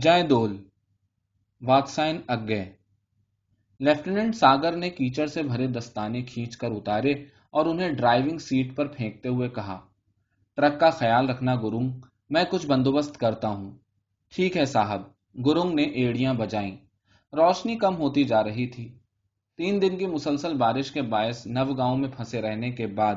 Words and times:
جائے 0.00 0.22
دول 0.22 0.64
واتسائن 1.60 2.20
اگے۔ 2.26 2.64
لیفٹیننٹ 3.80 4.36
ساگر 4.36 4.76
نے 4.76 4.90
کیچڑ 4.90 5.26
سے 5.26 5.42
بھرے 5.42 5.66
دستانے 5.66 6.22
کھینچ 6.22 6.56
کر 6.56 6.70
اتارے 6.70 7.12
اور 7.50 7.66
انہیں 7.66 7.90
ڈرائیونگ 7.90 8.38
سیٹ 8.38 8.76
پر 8.76 8.86
پھینکتے 8.86 9.28
ہوئے 9.28 9.48
کہا، 9.48 9.80
ٹرک 10.56 10.80
کا 10.80 10.90
خیال 10.90 11.30
رکھنا 11.30 11.54
گرنگ 11.54 11.90
میں 12.30 12.44
کچھ 12.50 12.66
بندوبست 12.66 13.18
کرتا 13.18 13.48
ہوں۔ 13.48 13.70
ٹھیک 14.34 14.56
ہے 14.56 14.64
صاحب۔ 14.64 15.02
گرنگ 15.46 15.74
نے 15.74 15.82
ایڑیاں 15.82 16.34
بجائیں۔ 16.34 16.76
روشنی 17.32 17.76
کم 17.76 17.96
ہوتی 17.96 18.24
جا 18.24 18.44
رہی 18.44 18.66
تھی۔ 18.66 18.98
تین 19.56 19.82
دن 19.82 19.98
کی 19.98 20.06
مسلسل 20.06 20.56
بارش 20.56 20.92
کے 20.92 21.02
باعث 21.02 21.46
نو 21.46 21.74
گاؤں 21.74 21.96
میں 21.96 22.08
پھنسے 22.16 22.42
رہنے 22.42 22.70
کے 22.70 22.86
بعد 22.86 23.14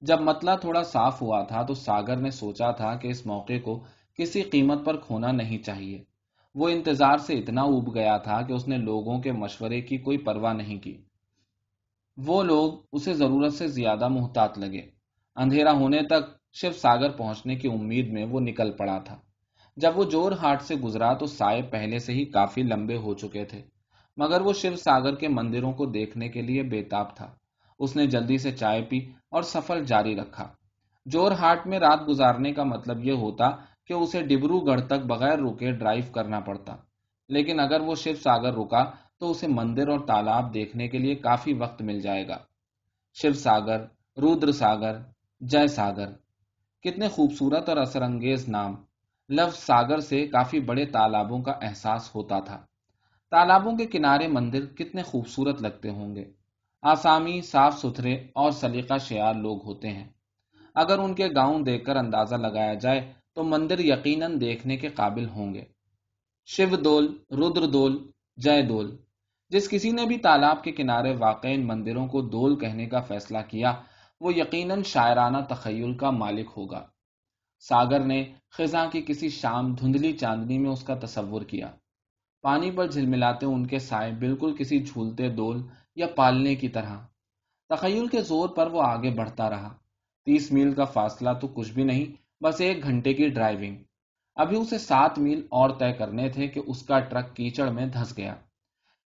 جب 0.00 0.20
متلا 0.20 0.56
تھوڑا 0.56 0.82
صاف 0.82 1.22
ہوا 1.22 1.42
تھا 1.42 1.62
تو 1.62 1.74
ساگر 1.74 2.16
نے 2.16 2.30
سوچا 2.30 2.70
تھا 2.70 2.94
کہ 2.94 3.08
اس 3.08 3.26
موقع 3.26 3.58
کو 3.64 3.84
کسی 4.14 4.42
قیمت 4.42 4.84
پر 4.84 4.96
کھونا 4.96 5.32
نہیں 5.32 5.58
چاہیے۔ 5.58 6.13
وہ 6.54 6.68
انتظار 6.68 7.18
سے 7.18 7.34
اتنا 7.34 7.62
اوب 7.62 7.94
گیا 7.94 8.16
تھا 8.16 8.42
کہ 8.42 8.52
اس 8.52 8.68
نے 8.68 8.76
لوگوں 8.76 9.18
کے 9.18 9.32
مشورے 9.32 9.80
کی 9.80 9.96
کوئی 9.96 10.18
پرواہ 10.18 10.52
نہیں 10.52 10.78
کی۔ 10.78 11.04
وہ 12.16 12.42
لوگ 12.42 12.72
اسے 12.92 13.14
ضرورت 13.14 13.52
سے 13.52 13.68
زیادہ 13.68 14.08
محتاط 14.08 14.58
لگے۔ 14.58 14.82
اندھیرا 15.36 15.72
ہونے 15.72 16.02
تک 16.02 16.54
شیو 16.54 16.72
ساگر 16.72 17.10
پہنچنے 17.10 17.54
کی 17.54 17.68
امید 17.68 18.12
میں 18.12 18.24
وہ 18.24 18.40
نکل 18.40 18.72
پڑا 18.72 18.98
تھا۔ 18.98 19.16
جب 19.76 19.98
وہ 19.98 20.04
جور 20.04 20.32
ہاٹ 20.32 20.62
سے 20.62 20.74
گزرا 20.74 21.12
تو 21.12 21.26
سائے 21.26 21.62
پہلے 21.62 21.98
سے 21.98 22.12
ہی 22.12 22.24
کافی 22.24 22.62
لمبے 22.62 22.96
ہو 22.96 23.14
چکے 23.14 23.44
تھے۔ 23.44 23.62
مگر 24.16 24.40
وہ 24.40 24.52
شیو 24.52 24.76
ساگر 24.76 25.14
کے 25.14 25.28
مندروں 25.28 25.72
کو 25.72 25.86
دیکھنے 25.86 26.28
کے 26.28 26.42
لیے 26.42 26.62
بےتاب 26.62 27.16
تھا۔ 27.16 27.34
اس 27.78 27.96
نے 27.96 28.06
جلدی 28.06 28.38
سے 28.38 28.52
چائے 28.52 28.82
پی 28.82 28.98
اور 29.30 29.42
سفر 29.42 29.82
جاری 29.82 30.16
رکھا۔ 30.16 30.48
جور 31.06 31.32
ہاٹ 31.32 31.66
میں 31.66 31.78
رات 31.78 32.08
گزارنے 32.08 32.52
کا 32.52 32.64
مطلب 32.64 33.04
یہ 33.04 33.12
ہوتا 33.12 33.50
کہ 33.86 33.92
اسے 33.92 34.22
ڈبرو 34.22 34.60
گڑھ 34.60 34.86
تک 34.86 35.06
بغیر 35.06 35.38
رکے 35.38 35.72
ڈرائیو 35.72 36.12
کرنا 36.12 36.40
پڑتا۔ 36.40 36.76
لیکن 37.28 37.60
اگر 37.60 37.80
وہ 37.80 37.94
شیو 37.94 38.14
ساگر 38.14 38.54
رکا 38.54 38.84
تو 39.18 39.30
اسے 39.30 39.46
مندر 39.48 39.88
اور 39.88 39.98
تالاب 39.98 40.54
دیکھنے 40.54 40.88
کے 40.88 40.98
لیے 40.98 41.14
کافی 41.14 41.52
وقت 41.52 41.82
مل 41.82 42.00
جائے 42.00 42.28
گا۔ 42.28 42.38
شیو 43.22 43.32
ساگر، 43.32 43.80
رودر 44.16 44.52
ساگر، 44.52 44.96
جے 45.40 45.66
ساگر۔ 45.66 46.06
کتنے 46.82 47.08
خوبصورت 47.08 47.68
اور 47.68 47.76
اثر 47.76 48.02
انگیز 48.02 48.48
نام۔ 48.48 48.74
لفظ 49.28 49.58
ساگر 49.58 49.98
سے 49.98 50.26
کافی 50.26 50.60
بڑے 50.60 50.86
تالابوں 50.86 51.42
کا 51.42 51.52
احساس 51.52 52.14
ہوتا 52.14 52.40
تھا۔ 52.40 52.64
تالابوں 53.30 53.76
کے 53.76 53.86
کنارے 53.86 54.28
مندر 54.28 54.66
کتنے 54.66 55.02
خوبصورت 55.02 55.62
لگتے 55.62 55.90
ہوں 55.90 56.16
گے۔ 56.16 56.24
آسامی، 56.82 57.40
صاف 57.40 57.78
ستھرے 57.78 58.14
اور 58.14 58.50
سلیقہ 58.50 58.98
شیار 58.98 59.34
لوگ 59.34 59.64
ہوتے 59.64 59.88
ہیں۔ 59.88 60.08
اگر 60.74 60.98
ان 60.98 61.14
کے 61.14 61.26
گاؤں 61.34 61.60
دیکھ 61.60 61.84
کر 61.84 61.96
اندازہ 61.96 62.34
لگایا 62.34 62.74
جائے 62.74 63.12
تو 63.34 63.44
مندر 63.44 63.78
یقیناً 63.78 64.40
دیکھنے 64.40 64.76
کے 64.76 64.88
قابل 64.88 65.28
ہوں 65.28 65.54
گے۔ 65.54 65.64
شیو 66.46 66.76
دول، 66.76 67.18
رودر 67.30 67.66
دول، 67.66 68.10
جے 68.36 68.62
دول۔ 68.62 68.96
جس 69.48 69.70
کسی 69.70 69.90
نے 69.90 70.06
بھی 70.06 70.18
تالاب 70.18 70.64
کے 70.64 70.72
کنارے 70.72 71.16
واقع 71.16 71.48
ان 71.50 71.66
مندروں 71.66 72.06
کو 72.06 72.20
دول 72.22 72.58
کہنے 72.58 72.86
کا 72.86 73.00
فیصلہ 73.00 73.38
کیا، 73.48 73.74
وہ 74.20 74.34
یقیناً 74.34 74.82
شاعرانہ 74.82 75.36
تخیل 75.48 75.94
کا 75.94 76.10
مالک 76.10 76.50
ہوگا۔ 76.56 76.86
ساگر 77.60 78.00
نے 78.00 78.32
خزاں 78.50 78.86
کی 78.92 79.02
کسی 79.02 79.28
شام 79.28 79.74
دھندلی 79.74 80.12
چاندنی 80.12 80.58
میں 80.58 80.70
اس 80.70 80.82
کا 80.82 80.94
تصور 80.94 81.42
کیا۔ 81.42 81.70
پانی 82.42 82.70
پر 82.70 82.86
جھلملاتے 82.86 83.46
ان 83.46 83.66
کے 83.66 83.78
سائے 83.78 84.12
بالکل 84.12 84.56
کسی 84.58 84.78
جھولتے 84.78 85.28
دول 85.28 85.62
یا 85.96 86.06
پالنے 86.16 86.54
کی 86.54 86.68
طرح۔ 86.68 86.98
تخیل 87.68 88.06
کے 88.06 88.20
زور 88.20 88.48
پر 88.48 88.66
وہ 88.66 88.82
آگے 88.82 89.10
بڑھتا 89.10 89.50
رہا۔ 89.50 89.74
تیس 90.24 90.52
میل 90.52 90.72
کا 90.72 90.84
فاصلہ 90.84 91.30
تو 91.40 91.48
کچھ 91.48 91.72
بھی 91.72 91.84
نہیں 91.84 92.23
بس 92.44 92.60
ایک 92.60 92.82
گھنٹے 92.82 93.14
کی 93.14 93.28
ڈرائیونگ۔ 93.28 93.76
ابھی 94.34 94.56
اسے 94.56 94.78
سات 94.78 95.18
میل 95.18 95.46
اور 95.50 95.70
طے 95.70 95.92
کرنے 95.92 96.28
تھے 96.28 96.48
کہ 96.48 96.60
اس 96.66 96.82
کا 96.82 96.98
ٹرک 97.00 97.36
کیچڑ 97.36 97.70
میں 97.70 97.86
دھس 97.86 98.16
گیا۔ 98.16 98.34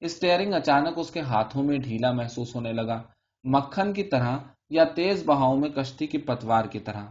اسٹیئرنگ 0.01 0.55
اچانک 0.55 0.93
اس 0.97 1.11
کے 1.11 1.21
ہاتھوں 1.21 1.63
میں 1.63 1.79
ڈھیلا 1.79 2.13
محسوس 2.13 2.55
ہونے 2.55 2.73
لگا۔ 2.73 3.03
مکھن 3.45 3.93
کی 3.93 4.03
طرح 4.03 4.39
یا 4.71 4.85
تیز 4.85 5.23
بہاؤ 5.27 5.57
میں 5.57 5.69
کشتی 5.69 6.07
کی 6.07 6.19
پتوار 6.19 6.65
کی 6.65 6.79
طرح۔ 6.79 7.07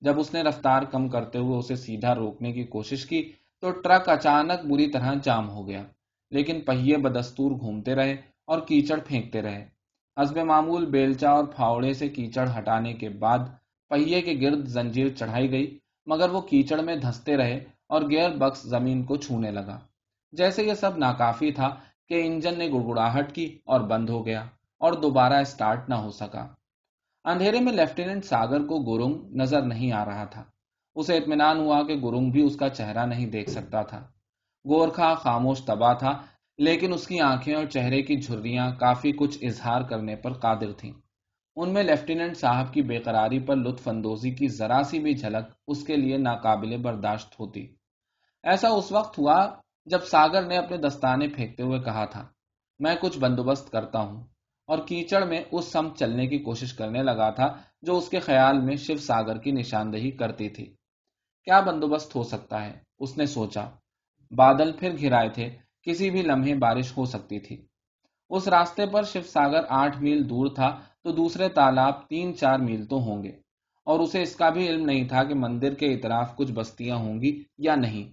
جب 0.00 0.20
اس 0.20 0.34
نے 0.34 0.42
رفتار 0.42 0.82
کم 0.82 1.08
کرتے 1.08 1.38
ہوئے 1.38 1.58
اسے 1.58 1.76
سیدھا 1.76 2.14
روکنے 2.14 2.52
کی 2.52 2.64
کوشش 2.64 3.06
کی 3.06 3.32
تو 3.60 3.70
ٹرک 3.70 4.08
اچانک 4.08 4.66
بری 4.72 4.90
طرح 4.90 5.14
جام 5.22 5.50
ہو 5.50 5.68
گیا۔ 5.68 5.82
لیکن 6.30 6.60
پہیے 6.60 6.96
بدستور 6.96 7.50
گھومتے 7.50 7.94
رہے 7.94 8.12
اور 8.46 8.60
کیچڑ 8.60 8.98
پھینکتے 9.06 9.42
رہے۔ 9.42 9.68
حسب 10.22 10.38
معمول 10.38 10.86
بیلچا 10.86 11.30
اور 11.30 11.44
پھاوڑے 11.44 11.92
سے 11.92 12.08
کیچڑ 12.08 12.48
ہٹانے 12.58 12.92
کے 12.92 13.08
بعد 13.08 13.38
پہیے 13.88 14.20
کے 14.20 14.34
گرد 14.40 14.66
زنجیر 14.66 15.08
چڑھائی 15.08 15.50
گئی، 15.50 15.78
مگر 16.06 16.28
وہ 16.28 16.40
کیچڑ 16.40 16.80
میں 16.80 16.96
دھستے 16.96 17.36
رہے 17.36 17.64
اور 17.88 18.02
گیئر 18.10 18.30
بکس 18.30 18.62
زمین 18.62 19.04
کو 19.04 19.16
چھونے 19.16 19.50
لگا۔ 19.50 19.78
جیسے 20.32 20.62
یہ 20.62 20.74
سب 20.74 20.98
ناکافی 20.98 21.52
تھا 21.52 21.74
کہ 22.08 22.26
انجن 22.26 22.58
نے 22.58 22.68
گڑگڑاہٹ 22.68 23.32
کی 23.32 23.58
اور 23.64 23.80
بند 23.80 24.10
ہو 24.10 24.26
گیا 24.26 24.40
اور 24.80 24.92
دوبارہ 24.92 25.34
اسٹارٹ 25.34 25.88
نہ 25.88 25.94
ہو 25.94 26.10
سکا۔ 26.10 26.46
اندھیرے 27.24 27.60
میں 27.60 27.72
لیفٹیننٹ 27.72 28.24
ساگر 28.24 28.60
کو 28.60 28.78
گرنگ 28.78 29.36
نظر 29.36 29.62
نہیں 29.62 29.92
آ 29.92 30.04
رہا 30.04 30.24
تھا۔ 30.24 30.44
اسے 30.94 31.16
اطمینان 31.16 31.60
ہوا 31.60 31.82
کہ 31.82 31.94
گرنگ 31.94 32.30
بھی 32.30 32.42
اس 32.42 32.56
کا 32.56 32.68
چہرہ 32.68 33.06
نہیں 33.06 33.26
دیکھ 33.26 33.50
سکتا 33.50 33.82
تھا۔ 33.82 33.98
گورکھا 34.64 35.14
خاموش 35.14 35.64
تباہ 35.64 35.94
تھا، 35.94 36.22
لیکن 36.58 36.92
اس 36.92 37.06
کی 37.06 37.20
آنکھیں 37.20 37.54
اور 37.54 37.64
چہرے 37.64 38.02
کی 38.02 38.20
جھریاں 38.20 38.70
کافی 38.70 39.12
کچھ 39.12 39.38
اظہار 39.42 39.82
کرنے 39.82 40.16
پر 40.16 40.32
قادر 40.32 40.72
تھیں۔ 40.72 40.92
ان 41.60 41.72
میں 41.72 41.82
لیفٹیننٹ 41.82 42.36
صاحب 42.36 42.74
کی 42.74 42.82
بے 42.82 42.98
قراری 42.98 43.38
پر 43.38 43.56
لطف 43.56 43.88
اندوزی 43.88 44.30
کی 44.30 44.48
ذرا 44.48 44.82
سی 44.82 44.98
بھی 44.98 45.14
جھلک 45.14 45.52
اس 45.68 45.84
کے 45.84 45.96
لیے 45.96 46.16
ناقابل 46.16 46.76
برداشت 46.76 47.40
ہوتی۔ 47.40 47.74
ایسا 48.42 48.68
اس 48.68 48.92
وقت 48.92 49.18
ہوا 49.18 49.54
جب 49.86 50.04
ساگر 50.04 50.46
نے 50.46 50.56
اپنے 50.56 50.76
دستانے 50.76 51.28
پھینکتے 51.28 51.62
ہوئے 51.62 51.80
کہا 51.80 52.04
تھا، 52.04 52.28
میں 52.78 52.94
کچھ 53.00 53.18
بندوبست 53.18 53.72
کرتا 53.72 53.98
ہوں۔ 53.98 54.24
اور 54.66 54.78
کیچڑ 54.78 55.26
میں 55.26 55.42
اس 55.52 55.64
سمت 55.64 55.98
چلنے 55.98 56.26
کی 56.26 56.38
کوشش 56.38 56.72
کرنے 56.72 57.02
لگا 57.02 57.30
تھا 57.30 57.56
جو 57.82 57.98
اس 57.98 58.08
کے 58.08 58.18
خیال 58.18 58.60
میں 58.60 58.76
شیو 58.76 58.96
ساگر 58.96 59.38
کی 59.38 59.50
نشاندہی 59.50 60.10
کرتی 60.10 60.48
تھی۔ 60.48 60.64
کیا 61.44 61.60
بندوبست 61.60 62.16
ہو 62.16 62.22
سکتا 62.22 62.64
ہے؟ 62.64 62.78
اس 62.98 63.18
نے 63.18 63.26
سوچا۔ 63.26 63.68
بادل 64.30 64.72
پھر 64.72 64.98
گھرائے 65.00 65.28
تھے، 65.28 65.50
کسی 65.82 66.10
بھی 66.10 66.22
لمحے 66.22 66.54
بارش 66.54 66.96
ہو 66.96 67.04
سکتی 67.04 67.40
تھی۔ 67.40 67.66
اس 68.30 68.48
راستے 68.48 68.86
پر 68.86 69.02
شیو 69.02 69.22
ساگر 69.22 69.60
آٹھ 69.68 70.02
میل 70.02 70.28
دور 70.28 70.46
تھا 70.46 70.80
تو 71.04 71.12
دوسرے 71.12 71.48
تالاب 71.48 72.08
تین 72.08 72.36
چار 72.36 72.58
میل 72.58 72.84
تو 72.84 72.96
ہوں 72.96 73.22
گے۔ 73.22 73.32
اور 73.84 74.00
اسے 74.00 74.22
اس 74.22 74.36
کا 74.36 74.48
بھی 74.48 74.68
علم 74.68 74.84
نہیں 74.84 75.08
تھا 75.08 75.24
کہ 75.24 75.34
مندر 75.34 75.74
کے 75.74 75.94
اطراف 75.94 76.36
کچھ 76.36 76.52
بستیاں 76.52 76.96
ہوں 76.96 77.20
گی 77.20 77.42
یا 77.58 77.74
نہیں۔ 77.74 78.12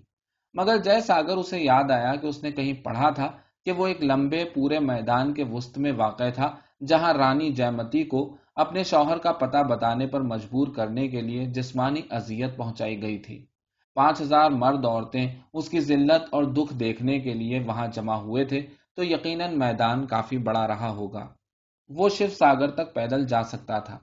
مگر 0.53 0.77
جے 0.77 0.99
ساگر 0.99 1.37
اسے 1.37 1.61
یاد 1.61 1.91
آیا 1.91 2.15
کہ 2.15 2.27
اس 2.27 2.43
نے 2.43 2.51
کہیں 2.51 2.73
پڑھا 2.73 3.09
تھا 3.09 3.31
کہ 3.65 3.71
وہ 3.71 3.87
ایک 3.87 4.03
لمبے 4.03 4.45
پورے 4.45 4.79
میدان 4.79 5.33
کے 5.33 5.43
وسط 5.43 5.77
میں 5.77 5.91
واقع 5.91 6.29
تھا، 6.29 6.55
جہاں 6.87 7.13
رانی 7.13 7.49
جیمتی 7.49 8.03
کو 8.03 8.37
اپنے 8.55 8.83
شوہر 8.83 9.17
کا 9.17 9.31
پتہ 9.31 9.57
بتانے 9.69 10.07
پر 10.07 10.21
مجبور 10.21 10.67
کرنے 10.67 11.07
کے 11.07 11.21
لیے 11.21 11.45
جسمانی 11.45 12.01
اذیت 12.09 12.57
پہنچائی 12.57 13.01
گئی 13.01 13.17
تھی۔ 13.17 13.45
پانچ 13.93 14.21
ہزار 14.21 14.51
مرد 14.51 14.85
عورتیں 14.85 15.27
اس 15.53 15.69
کی 15.69 15.79
ذلت 15.79 16.23
اور 16.31 16.43
دکھ 16.43 16.73
دیکھنے 16.73 17.19
کے 17.19 17.33
لیے 17.33 17.59
وہاں 17.59 17.87
جمع 17.87 18.15
ہوئے 18.15 18.45
تھے۔ 18.45 18.61
تو 18.95 19.03
یقیناً 19.03 19.59
میدان 19.59 20.07
کافی 20.07 20.37
بڑا 20.37 20.67
رہا 20.67 20.89
ہوگا۔ 20.89 21.27
وہ 21.89 22.09
شیو 22.09 22.27
ساگر 22.27 22.71
تک 22.71 22.93
پیدل 22.93 23.25
جا 23.25 23.43
سکتا 23.43 23.79
تھا، 23.79 23.97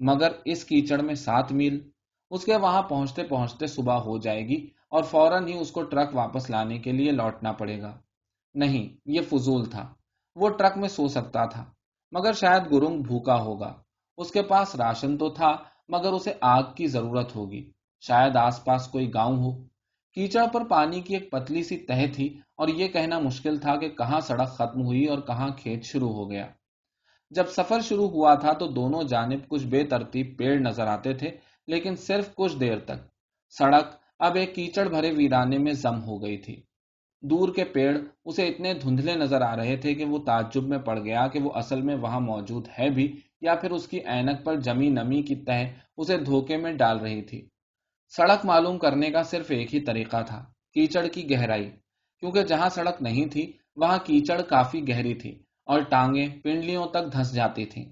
مگر 0.00 0.32
اس 0.44 0.64
کیچڑ 0.64 1.02
میں 1.02 1.14
سات 1.14 1.52
میل۔ 1.52 1.90
اس 2.30 2.44
کے 2.44 2.56
وہاں 2.56 2.82
پہنچتے 2.82 3.22
پہنچتے 3.22 3.66
صبح 3.66 3.94
ہو 3.94 4.18
جائے 4.18 4.48
گی 4.48 4.66
اور 4.90 5.02
فوراً 5.02 5.46
ہی 5.46 5.58
اس 5.58 5.70
کو 5.72 5.82
ٹرک 5.82 6.14
واپس 6.14 6.50
لانے 6.50 6.78
کے 6.78 6.92
لیے 6.92 7.12
لوٹنا 7.12 7.52
پڑے 7.52 7.80
گا۔ 7.82 7.98
نہیں، 8.54 8.96
یہ 9.06 9.20
فضول 9.20 9.64
تھا۔ 9.64 9.94
وہ 10.36 10.48
ٹرک 10.48 10.78
میں 10.78 10.88
سو 10.88 11.08
سکتا 11.08 11.44
تھا، 11.44 11.64
مگر 12.12 12.32
شاید 12.32 12.72
گرنگ 12.72 13.02
بھوکا 13.02 13.34
ہوگا۔ 13.34 13.74
اس 14.16 14.30
کے 14.30 14.42
پاس 14.42 14.74
راشن 14.74 15.18
تو 15.18 15.28
تھا، 15.30 15.56
مگر 15.88 16.12
اسے 16.12 16.32
آگ 16.40 16.62
کی 16.76 16.86
ضرورت 16.86 17.36
ہوگی۔ 17.36 17.70
شاید 18.00 18.36
آس 18.36 18.64
پاس 18.64 18.88
کوئی 18.88 19.14
گاؤں 19.14 19.36
ہو۔ 19.36 19.69
کیچڑ 20.14 20.46
پر 20.52 20.64
پانی 20.64 21.00
کی 21.00 21.14
ایک 21.14 21.30
پتلی 21.30 21.62
سی 21.62 21.76
تہ 21.76 22.06
تھی 22.14 22.28
اور 22.56 22.68
یہ 22.68 22.88
کہنا 22.88 23.18
مشکل 23.18 23.56
تھا 23.56 23.76
کہ 23.76 23.88
کہاں 23.88 24.20
سڑک 24.20 24.48
ختم 24.48 24.82
ہوئی 24.82 25.04
اور 25.04 25.18
کہاں 25.18 25.48
کھیت 25.48 25.84
شروع 25.84 26.12
ہو 26.12 26.30
گیا۔ 26.30 26.46
جب 27.30 27.48
سفر 27.48 27.80
شروع 27.80 28.08
ہوا 28.08 28.34
تھا 28.34 28.52
تو 28.52 28.66
دونوں 28.66 29.02
جانب 29.02 29.48
کچھ 29.48 29.66
بے 29.66 29.84
ترتیب 29.84 30.36
پیڑ 30.38 30.60
نظر 30.60 30.86
آتے 30.86 31.12
تھے، 31.12 31.30
لیکن 31.68 31.96
صرف 31.96 32.34
کچھ 32.34 32.56
دیر 32.56 32.78
تک۔ 32.78 33.06
سڑک 33.50 33.94
اب 34.18 34.36
ایک 34.36 34.54
کیچڑ 34.54 34.88
بھرے 34.88 35.10
ویرانے 35.10 35.58
میں 35.58 35.72
زم 35.72 36.02
ہو 36.02 36.22
گئی 36.22 36.36
تھی۔ 36.36 36.62
دور 37.22 37.54
کے 37.54 37.64
پیڑ 37.64 37.98
اسے 38.24 38.46
اتنے 38.46 38.74
دھندلے 38.74 39.14
نظر 39.14 39.40
آ 39.40 39.56
رہے 39.56 39.76
تھے 39.76 39.94
کہ 39.94 40.04
وہ 40.04 40.18
تعجب 40.18 40.68
میں 40.68 40.78
پڑ 40.78 40.98
گیا 40.98 41.26
کہ 41.28 41.38
وہ 41.38 41.50
اصل 41.54 41.80
میں 41.82 41.96
وہاں 41.96 42.20
موجود 42.20 42.68
ہے 42.78 42.90
بھی 42.90 43.20
یا 43.40 43.54
پھر 43.54 43.70
اس 43.70 43.88
کی 43.88 43.96
اینک 43.96 44.44
پر 44.44 44.60
جمی 44.60 44.88
نمی 44.88 45.22
کی 45.22 45.34
تہ 45.34 45.64
اسے 45.96 46.16
دھوکے 46.16 46.56
میں 46.56 46.72
ڈال 46.72 46.98
رہی 46.98 47.22
تھی۔ 47.22 47.48
سڑک 48.16 48.46
معلوم 48.46 48.78
کرنے 48.78 49.10
کا 49.10 49.22
صرف 49.22 49.50
ایک 49.50 49.74
ہی 49.74 49.80
طریقہ 49.80 50.22
تھا، 50.26 50.44
کیچڑ 50.74 51.06
کی 51.06 51.30
گہرائی۔ 51.30 51.70
کیونکہ 52.20 52.42
جہاں 52.42 52.68
سڑک 52.68 53.02
نہیں 53.02 53.26
تھی، 53.26 53.52
وہاں 53.76 53.98
کیچڑ 54.04 54.42
کافی 54.42 54.88
گہری 54.88 55.14
تھی 55.14 55.42
اور 55.66 55.80
ٹانگیں 55.80 56.28
پنڈلیوں 56.42 56.86
تک 56.86 57.12
دھس 57.12 57.34
جاتی 57.34 57.64
تھیں۔ 57.64 57.84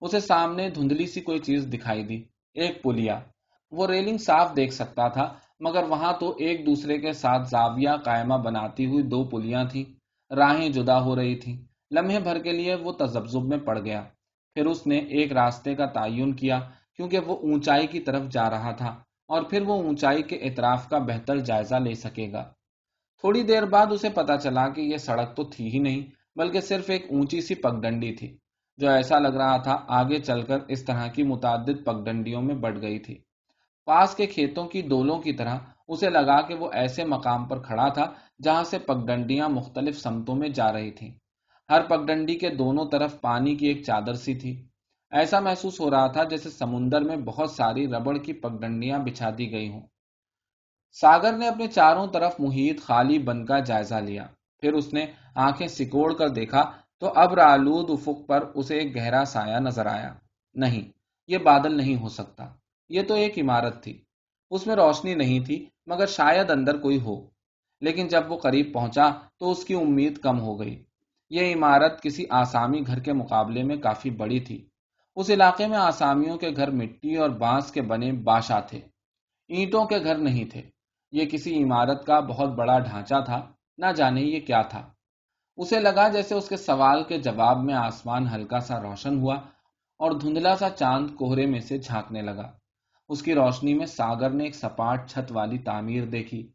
اسے 0.00 0.20
سامنے 0.20 0.70
دھندلی 0.70 1.06
سی 1.06 1.20
کوئی 1.20 1.38
چیز 1.38 1.68
دکھائی 1.72 2.04
دی، 2.04 2.22
ایک 2.54 2.82
پلیا۔ 2.82 3.20
وہ 3.70 3.86
ریلنگ 3.86 4.18
صاف 4.18 4.56
دیکھ 4.56 4.74
سکتا 4.74 5.08
تھا، 5.08 5.34
مگر 5.60 5.82
وہاں 5.82 6.12
تو 6.20 6.30
ایک 6.38 6.66
دوسرے 6.66 6.98
کے 6.98 7.12
ساتھ 7.12 7.48
زاویہ 7.48 7.96
قائمہ 8.04 8.34
بناتی 8.34 8.86
ہوئی 8.86 9.02
دو 9.02 9.24
پلیاں 9.24 9.64
تھیں، 9.64 9.84
راہیں 10.34 10.68
جدا 10.68 11.00
ہو 11.00 11.16
رہی 11.16 11.36
تھیں۔ 11.36 11.56
لمحے 11.90 12.20
بھر 12.20 12.42
کے 12.42 12.52
لیے 12.52 12.74
وہ 12.74 12.92
تجبزب 12.92 13.44
میں 13.44 13.58
پڑ 13.58 13.78
گیا۔ 13.84 14.02
پھر 14.54 14.66
اس 14.66 14.86
نے 14.86 14.98
ایک 14.98 15.32
راستے 15.32 15.74
کا 15.74 15.86
تعین 15.86 16.32
کیا، 16.32 16.60
کیونکہ 16.96 17.18
وہ 17.18 17.36
اونچائی 17.36 17.86
کی 17.86 18.00
طرف 18.00 18.22
جا 18.30 18.50
رہا 18.50 18.72
تھا۔ 18.72 19.02
اور 19.28 19.42
پھر 19.42 19.62
وہ 19.62 19.74
اونچائی 19.82 20.22
کے 20.22 20.36
اطراف 20.36 20.88
کا 20.88 20.98
بہتر 20.98 21.38
جائزہ 21.38 21.74
لے 21.74 21.94
سکے 21.94 22.32
گا۔ 22.32 22.42
تھوڑی 23.20 23.42
دیر 23.42 23.64
بعد 23.64 23.86
اسے 23.90 24.08
پتا 24.08 24.36
چلا 24.36 24.68
کہ 24.68 24.80
یہ 24.80 24.96
سڑک 24.96 25.36
تو 25.36 25.44
تھی 25.44 25.74
ہی 25.74 25.78
نہیں، 25.78 26.02
بلکہ 26.36 26.60
صرف 26.60 26.90
ایک 26.90 27.06
اونچی 27.10 27.40
سی 27.40 27.54
پگڈنڈی 27.54 28.14
تھی، 28.14 28.36
جو 28.78 28.88
ایسا 28.90 29.18
لگ 29.18 29.36
رہا 29.36 29.56
تھا 29.56 29.76
آگے 29.88 30.18
چل 30.18 30.42
کر 30.42 30.58
اس 30.68 30.84
طرح 30.84 31.06
کی 31.06 31.22
متعدد 31.22 31.84
پگڈنڈیوں 31.84 32.42
میں 32.42 32.54
بڑھ 32.54 32.80
گئی 32.80 32.98
تھی۔ 32.98 33.18
پاس 33.86 34.14
کے 34.14 34.26
کھیتوں 34.26 34.68
کی 34.68 34.82
دولوں 34.82 35.18
کی 35.18 35.32
طرح 35.32 35.58
اسے 35.88 36.10
لگا 36.10 36.40
کہ 36.40 36.54
وہ 36.54 36.70
ایسے 36.72 37.04
مقام 37.04 37.44
پر 37.44 37.62
کھڑا 37.62 37.88
تھا 37.88 38.12
جہاں 38.42 38.64
سے 38.64 38.78
پگڈنڈیاں 38.78 39.48
مختلف 39.48 39.98
سمتوں 39.98 40.36
میں 40.36 40.48
جا 40.48 40.72
رہی 40.72 40.90
تھیں۔ 40.90 41.10
ہر 41.70 41.82
پگڈنڈی 41.82 42.38
کے 42.38 42.48
دونوں 42.48 42.84
طرف 42.92 43.20
پانی 43.20 43.54
کی 43.54 43.66
ایک 43.66 43.82
چادر 43.82 44.14
سی 44.14 44.34
تھی۔ 44.34 44.68
ایسا 45.14 45.40
محسوس 45.40 45.80
ہو 45.80 45.90
رہا 45.90 46.06
تھا 46.06 46.24
جیسے 46.24 46.50
سمندر 46.50 47.00
میں 47.00 47.16
بہت 47.16 47.50
ساری 47.50 47.86
ربڑ 47.88 48.18
کی 48.18 48.32
پگڈنڈیاں 48.32 48.98
بچھا 48.98 49.30
دی 49.38 49.52
گئی 49.52 49.68
ہوں۔ 49.68 49.80
ساگر 50.92 51.32
نے 51.36 51.48
اپنے 51.48 51.66
چاروں 51.66 52.06
طرف 52.06 52.40
محیط 52.40 52.82
خالی 52.82 53.18
بن 53.18 53.46
کا 53.46 53.58
جائزہ 53.58 53.94
لیا۔ 53.94 54.26
پھر 54.60 54.72
اس 54.72 54.92
نے 54.92 55.06
آنکھیں 55.34 55.66
سکوڑ 55.66 56.14
کر 56.14 56.28
دیکھا 56.28 56.70
تو 57.00 57.12
اب 57.16 57.34
رالود 57.34 57.90
افق 57.90 58.26
پر 58.26 58.40
اسے 58.54 58.78
ایک 58.78 58.96
گہرا 58.96 59.24
سایہ 59.24 59.56
نظر 59.56 59.86
آیا۔ 59.86 60.14
نہیں، 60.54 60.92
یہ 61.26 61.38
بادل 61.38 61.76
نہیں 61.76 61.96
ہو 61.96 62.08
سکتا۔ 62.08 62.46
یہ 62.88 63.02
تو 63.02 63.14
ایک 63.14 63.38
عمارت 63.38 63.82
تھی۔ 63.82 64.04
اس 64.50 64.66
میں 64.66 64.76
روشنی 64.76 65.14
نہیں 65.14 65.40
تھی، 65.40 65.66
مگر 65.86 66.06
شاید 66.06 66.50
اندر 66.50 66.78
کوئی 66.78 67.00
ہو۔ 67.00 67.26
لیکن 67.80 68.08
جب 68.08 68.32
وہ 68.32 68.38
قریب 68.38 68.74
پہنچا 68.74 69.10
تو 69.38 69.50
اس 69.50 69.64
کی 69.64 69.74
امید 69.74 70.18
کم 70.18 70.40
ہو 70.40 70.60
گئی۔ 70.60 70.84
یہ 71.30 71.54
عمارت 71.54 72.02
کسی 72.02 72.24
آسامی 72.30 72.80
گھر 72.86 72.98
کے 72.98 73.12
مقابلے 73.12 73.62
میں 73.62 73.76
کافی 73.76 74.10
بڑی 74.10 74.40
تھی۔ 74.40 74.68
اس 75.14 75.30
علاقے 75.30 75.66
میں 75.66 75.78
آسامیوں 75.78 76.36
کے 76.36 76.50
گھر 76.56 76.70
مٹی 76.70 77.16
اور 77.16 77.30
بانس 77.30 77.72
کے 77.72 77.82
بنے 77.82 78.12
باشا 78.12 78.60
تھے۔ 78.60 78.80
اینٹوں 79.48 79.84
کے 79.84 79.98
گھر 80.04 80.18
نہیں 80.18 80.44
تھے۔ 80.44 80.62
یہ 81.12 81.24
کسی 81.24 81.62
عمارت 81.62 82.06
کا 82.06 82.20
بہت 82.20 82.48
بڑا 82.48 82.78
ڈھانچہ 82.78 83.14
تھا۔ 83.24 83.50
نہ 83.78 83.86
جانے 83.96 84.20
یہ 84.20 84.40
کیا 84.40 84.62
تھا۔ 84.62 84.90
اسے 85.56 85.80
لگا 85.80 86.08
جیسے 86.08 86.34
اس 86.34 86.48
کے 86.48 86.56
سوال 86.56 87.02
کے 87.04 87.18
جواب 87.18 87.64
میں 87.64 87.74
آسمان 87.74 88.28
ہلکا 88.28 88.60
سا 88.60 88.82
روشن 88.82 89.18
ہوا 89.18 89.34
اور 89.98 90.10
دھندلا 90.10 90.56
سا 90.56 90.70
چاند 90.70 91.10
کوہرے 91.16 91.46
میں 91.46 91.60
سے 91.60 91.78
جھانکنے 91.78 92.22
لگا۔ 92.22 92.52
اس 93.08 93.22
کی 93.22 93.34
روشنی 93.34 93.74
میں 93.74 93.86
ساگر 93.86 94.30
نے 94.30 94.44
ایک 94.44 94.54
سپاٹ 94.54 95.10
چھت 95.10 95.32
والی 95.32 95.58
تعمیر 95.58 96.04
دیکھی، 96.04 96.52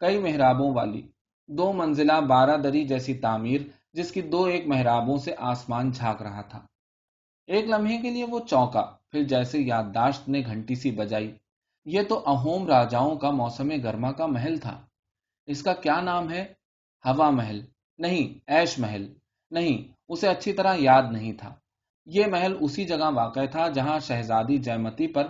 کئی 0.00 0.18
محرابوں 0.18 0.74
والی۔ 0.74 1.08
دو 1.48 1.72
منزلہ 1.72 2.20
بارہ 2.20 2.56
دری 2.56 2.84
جیسی 2.84 3.14
تعمیر 3.14 3.60
جس 3.92 4.12
کی 4.12 4.22
دو 4.22 4.44
ایک 4.44 4.66
محرابوں 4.66 5.16
سے 5.16 5.34
آسمان 5.38 5.90
جھانک 5.90 6.22
رہا 6.22 6.40
تھا۔ 6.40 6.66
ایک 7.46 7.64
لمحے 7.64 7.98
کے 7.98 8.10
لیے 8.10 8.24
وہ 8.24 8.40
چونکا، 8.40 8.96
پھر 9.10 9.22
جیسے 9.22 9.58
یادداشت 9.60 10.28
نے 10.28 10.40
گھنٹی 10.46 10.74
سی 10.74 10.90
بجائی۔ 10.90 11.36
یہ 11.84 12.02
تو 12.02 12.22
اہوم 12.26 12.66
راجاؤں 12.66 13.16
کا 13.16 13.30
موسم 13.30 13.68
گرما 13.68 14.12
کا 14.12 14.26
محل 14.26 14.56
تھا۔ 14.56 14.86
اس 15.46 15.62
کا 15.62 15.72
کیا 15.72 16.00
نام 16.00 16.30
ہے؟ 16.30 16.42
ہوا 17.04 17.30
محل۔ 17.30 17.60
نہیں، 17.98 18.38
ایش 18.46 18.78
محل۔ 18.78 19.14
نہیں، 19.50 19.92
اسے 20.08 20.28
اچھی 20.28 20.52
طرح 20.52 20.74
یاد 20.78 21.02
نہیں 21.12 21.32
تھا۔ 21.32 21.54
یہ 22.06 22.26
محل 22.26 22.56
اسی 22.60 22.84
جگہ 22.84 23.10
واقع 23.14 23.44
تھا 23.50 23.68
جہاں 23.68 23.98
شہزادی 23.98 24.58
جیمتی 24.58 25.06
پر 25.06 25.26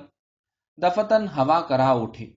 دفتن 0.82 1.26
ہوا 1.36 1.60
کرا 1.60 1.90
اٹھی۔ 1.90 2.34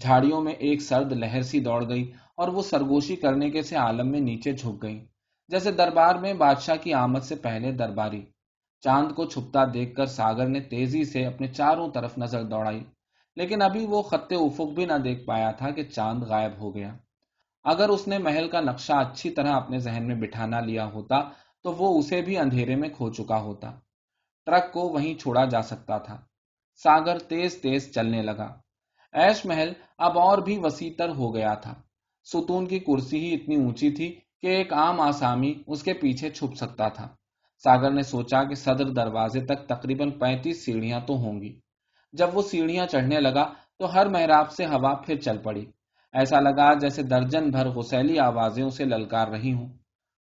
جھاڑیوں 0.00 0.40
میں 0.40 0.52
ایک 0.52 0.82
سرد 0.82 1.12
لہر 1.12 1.42
سی 1.42 1.60
دوڑ 1.60 1.88
گئی 1.88 2.12
اور 2.36 2.48
وہ 2.48 2.62
سرگوشی 2.62 3.16
کرنے 3.16 3.50
کے 3.50 3.62
سے 3.62 3.76
عالم 3.76 4.10
میں 4.10 4.20
نیچے 4.20 4.52
جھک 4.52 4.82
گئی 4.82 5.04
جیسے 5.48 5.72
دربار 5.72 6.14
میں 6.14 6.34
بادشاہ 6.34 6.76
کی 6.76 6.92
آمد 6.92 7.20
سے 7.20 7.34
پہلے 7.34 7.72
درباری۔ 7.72 8.24
چاند 8.80 9.12
کو 9.12 9.24
چھپتا 9.24 9.64
دیکھ 9.74 9.94
کر 9.94 10.06
ساگر 10.06 10.48
نے 10.48 10.60
تیزی 10.60 11.04
سے 11.04 11.26
اپنے 11.26 11.48
چاروں 11.48 11.88
طرف 11.90 12.18
نظر 12.18 12.44
دوڑائی، 12.44 12.84
لیکن 13.36 13.62
ابھی 13.62 13.86
وہ 13.86 14.02
خط 14.02 14.32
افق 14.40 14.72
بھی 14.74 14.84
نہ 14.84 14.98
دیکھ 15.04 15.24
پایا 15.24 15.50
تھا 15.50 15.70
کہ 15.70 15.82
چاند 15.82 16.22
غائب 16.22 16.52
ہو 16.58 16.74
گیا۔ 16.74 16.96
اگر 17.64 17.88
اس 17.88 18.08
نے 18.08 18.18
محل 18.18 18.48
کا 18.48 18.60
نقشہ 18.60 18.92
اچھی 18.92 19.30
طرح 19.30 19.52
اپنے 19.52 19.78
ذہن 19.78 20.06
میں 20.06 20.14
بٹھانا 20.14 20.60
لیا 20.60 20.86
ہوتا، 20.86 21.20
تو 21.62 21.72
وہ 21.72 21.98
اسے 21.98 22.22
بھی 22.22 22.38
اندھیرے 22.38 22.76
میں 22.76 22.88
کھو 22.88 23.12
چکا 23.12 23.40
ہوتا۔ 23.40 23.70
ٹرک 24.46 24.72
کو 24.72 24.80
وہیں 24.80 25.14
چھوڑا 25.14 25.44
جا 25.44 25.62
سکتا 25.62 25.98
تھا۔ 25.98 26.20
ساگر 26.82 27.18
تیز 27.18 27.60
تیز 27.60 27.94
چلنے 27.94 28.22
لگا۔ 28.22 28.48
ایش 29.12 29.46
محل 29.46 29.72
اب 29.98 30.18
اور 30.18 30.38
بھی 30.38 30.58
وسیع 30.58 30.90
تر 30.98 31.08
ہو 31.08 31.34
گیا 31.34 31.54
تھا۔ 31.54 31.74
ستون 32.24 32.66
کی 32.66 32.78
کرسی 32.78 33.18
ہی 33.18 33.34
اتنی 33.34 33.56
اونچی 33.56 33.90
تھی 33.90 34.20
کہ 34.40 34.46
ایک 34.46 34.72
عام 34.72 35.00
آسامی 35.00 35.62
اس 35.66 35.82
کے 35.82 35.92
پیچھے 35.92 36.30
چھپ 36.30 36.54
سکتا 36.54 36.88
تھا۔ 36.88 37.08
ساگر 37.64 37.90
نے 37.90 38.02
سوچا 38.02 38.44
کہ 38.44 38.54
صدر 38.54 38.84
دروازے 38.84 39.40
تک 39.40 39.68
تقریباً 39.68 40.10
پینتیس 40.10 40.64
سیڑھیاں 40.64 41.00
تو 41.06 41.14
ہوں 41.14 41.40
گی۔ 41.40 41.60
جب 42.12 42.28
وہ 42.34 42.42
سیڑھیاں 42.42 42.86
چڑھنے 42.86 43.20
لگا 43.20 43.52
تو 43.78 43.94
ہر 43.94 44.06
محراب 44.06 44.50
سے 44.50 44.66
ہوا 44.66 44.94
پھر 44.94 45.16
چل 45.16 45.38
پڑی۔ 45.38 45.66
ایسا 46.12 46.40
لگا 46.40 46.74
جیسے 46.74 47.02
درجن 47.02 47.50
بھر 47.50 47.68
غسیلی 47.68 48.18
آوازیں 48.18 48.64
اسے 48.64 48.84
للکار 48.84 49.28
رہی 49.28 49.52
ہوں۔ 49.52 49.68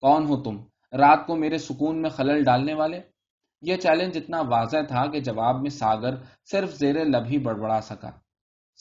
کون 0.01 0.25
ہو 0.25 0.43
تم؟ 0.43 0.57
رات 0.97 1.27
کو 1.27 1.35
میرے 1.35 1.57
سکون 1.57 2.01
میں 2.01 2.09
خلل 2.09 2.43
ڈالنے 2.43 2.73
والے؟ 2.73 2.99
یہ 3.61 3.75
چیلنج 3.75 4.17
اتنا 4.17 4.41
واضح 4.41 4.77
تھا 4.87 5.05
کہ 5.05 5.19
جواب 5.19 5.61
میں 5.61 5.69
ساگر 5.69 6.15
صرف 6.51 6.75
زیر 6.75 7.05
لب 7.05 7.25
ہی 7.25 7.37
بڑبڑا 7.37 7.81
سکا۔ 7.81 8.11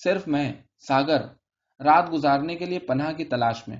صرف 0.04 0.28
میں، 0.28 0.52
ساگر، 0.88 1.20
رات 1.84 2.12
گزارنے 2.12 2.56
کے 2.56 2.64
لیے 2.64 2.78
پناہ 2.78 3.12
کی 3.12 3.24
تلاش 3.24 3.68
میں۔ 3.68 3.76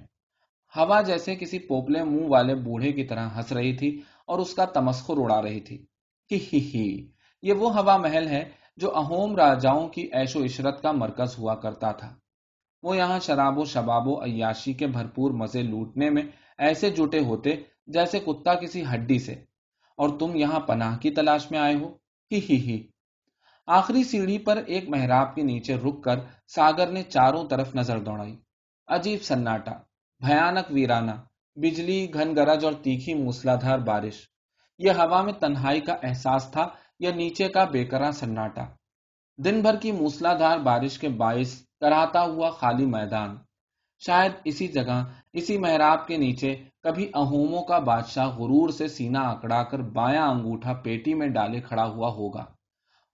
ہوا 0.76 1.00
جیسے 1.00 1.36
کسی 1.36 1.58
پوپلے 1.58 2.04
منہ 2.04 2.26
والے 2.26 2.54
بوڑھے 2.54 2.92
کی 2.92 3.04
طرح 3.04 3.28
ہنس 3.36 3.52
رہی 3.52 3.76
تھی۔ 3.76 4.00
اور 4.26 4.38
اس 4.38 4.54
کا 4.54 4.64
تمسخر 4.64 5.14
اڑا 5.16 5.42
رہی 5.42 5.60
تھی۔ 5.60 5.86
ہی 6.32 6.38
ہی 6.52 6.58
ہی۔ 6.58 7.08
یہ 7.42 7.52
وہ 7.52 7.78
ہوا 7.78 7.96
محل 7.96 8.28
ہے 8.28 8.50
جو 8.76 8.96
اہوم 8.96 9.36
راجاؤں 9.36 9.88
کی 9.88 10.02
ایش 10.12 10.36
و 10.36 10.44
عشرت 10.44 10.82
کا 10.82 10.92
مرکز 10.92 11.38
ہوا 11.38 11.54
کرتا 11.54 11.92
تھا۔ 11.92 12.14
وہ 12.82 12.96
یہاں 12.96 13.18
شراب 13.18 13.58
و 13.58 13.64
شباب 13.64 14.08
و 14.08 14.24
عیاشی 14.24 14.72
کے 14.72 14.86
بھرپور 14.86 15.30
مزے 15.30 15.62
لوٹنے 15.62 16.10
میں 16.10 16.22
ایسے 16.58 16.90
جٹے 16.90 17.18
ہوتے 17.18 17.56
جیسے 17.86 18.18
کتا 18.18 18.54
کسی 18.54 18.84
ہڈی 18.94 19.18
سے۔ 19.18 19.32
اور 19.96 20.18
تم 20.18 20.36
یہاں 20.36 20.60
پناہ 20.60 20.98
کی 20.98 21.10
تلاش 21.10 21.50
میں 21.50 21.58
آئے 21.58 21.74
ہو۔ 21.74 21.88
ہی 22.32 22.40
ہی 22.50 22.56
ہی۔ 22.56 22.86
آخری 23.66 24.04
سیڑھی 24.04 24.38
پر 24.38 24.56
ایک 24.66 24.88
محراب 24.88 25.34
کے 25.34 25.42
نیچے 25.42 25.76
رک 25.76 26.04
کر 26.04 26.18
ساگر 26.54 26.86
نے 26.86 27.02
چاروں 27.02 27.48
طرف 27.48 27.74
نظر 27.74 27.98
دوڑائی۔ 27.98 28.36
عجیب 28.88 29.22
سناٹا، 29.22 29.72
بھیانک 30.20 30.70
ویرانہ۔ 30.70 31.10
بجلی، 31.56 32.14
گھن 32.14 32.36
گرج 32.36 32.64
اور 32.64 32.72
تیکھی 32.72 33.14
موسلادھار 33.14 33.78
بارش۔ 33.78 34.28
یہ 34.78 34.90
ہوا 34.90 35.22
میں 35.22 35.32
تنہائی 35.32 35.80
کا 35.80 35.96
احساس 36.02 36.50
تھا 36.50 36.68
یا 36.98 37.10
نیچے 37.14 37.48
کا 37.48 37.64
بےکراں 37.64 38.10
سناٹا۔ 38.10 38.64
دن 39.38 39.60
بھر 39.60 39.76
کی 39.76 39.92
موسلادھار 39.92 40.58
بارش 40.58 40.98
کے 40.98 41.08
باعث 41.08 41.62
کراتا 41.80 42.20
ہوا 42.22 42.50
خالی 42.50 42.86
میدان۔ 42.86 43.36
شاید 44.06 44.32
اسی 44.44 44.68
جگہ، 44.68 45.04
اسی 45.32 45.58
محراب 45.58 46.06
کے 46.06 46.16
نیچے 46.16 46.56
کبھی 46.82 47.10
اہوموں 47.14 47.62
کا 47.62 47.78
بادشاہ 47.78 48.28
غرور 48.28 48.68
سے 48.68 48.88
سینہ 48.88 49.18
اکڑا 49.18 49.62
کر 49.62 49.78
بایاں 49.78 50.28
انگوٹھا 50.28 50.72
پیٹی 50.72 51.14
میں 51.14 51.28
ڈالے 51.28 51.60
کھڑا 51.60 51.84
ہوا 51.84 52.08
ہوگا۔ 52.08 52.44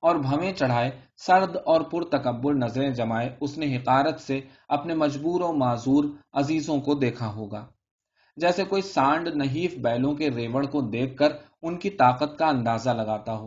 اور 0.02 0.16
بھویں 0.16 0.52
چڑھائے 0.52 0.90
سرد 1.16 1.56
اور 1.56 1.80
پر 1.80 2.04
تکبر 2.04 2.54
نظریں 2.54 2.90
جمائے 2.90 3.36
اس 3.40 3.58
نے 3.58 3.76
حقارت 3.76 4.20
سے 4.20 4.40
اپنے 4.68 4.94
مجبور 4.94 5.40
و 5.40 5.52
معذور 5.52 6.04
عزیزوں 6.32 6.80
کو 6.80 6.94
دیکھا 6.94 7.32
ہوگا۔ 7.32 7.66
جیسے 8.36 8.64
کوئی 8.64 8.82
سانڈ 8.82 9.28
نحیف 9.28 9.74
بیلوں 9.78 10.14
کے 10.14 10.30
ریوڑ 10.30 10.66
کو 10.66 10.80
دیکھ 10.80 11.16
کر 11.16 11.32
ان 11.62 11.78
کی 11.78 11.90
طاقت 11.90 12.38
کا 12.38 12.46
اندازہ 12.46 12.90
لگاتا 12.90 13.32
ہو، 13.34 13.46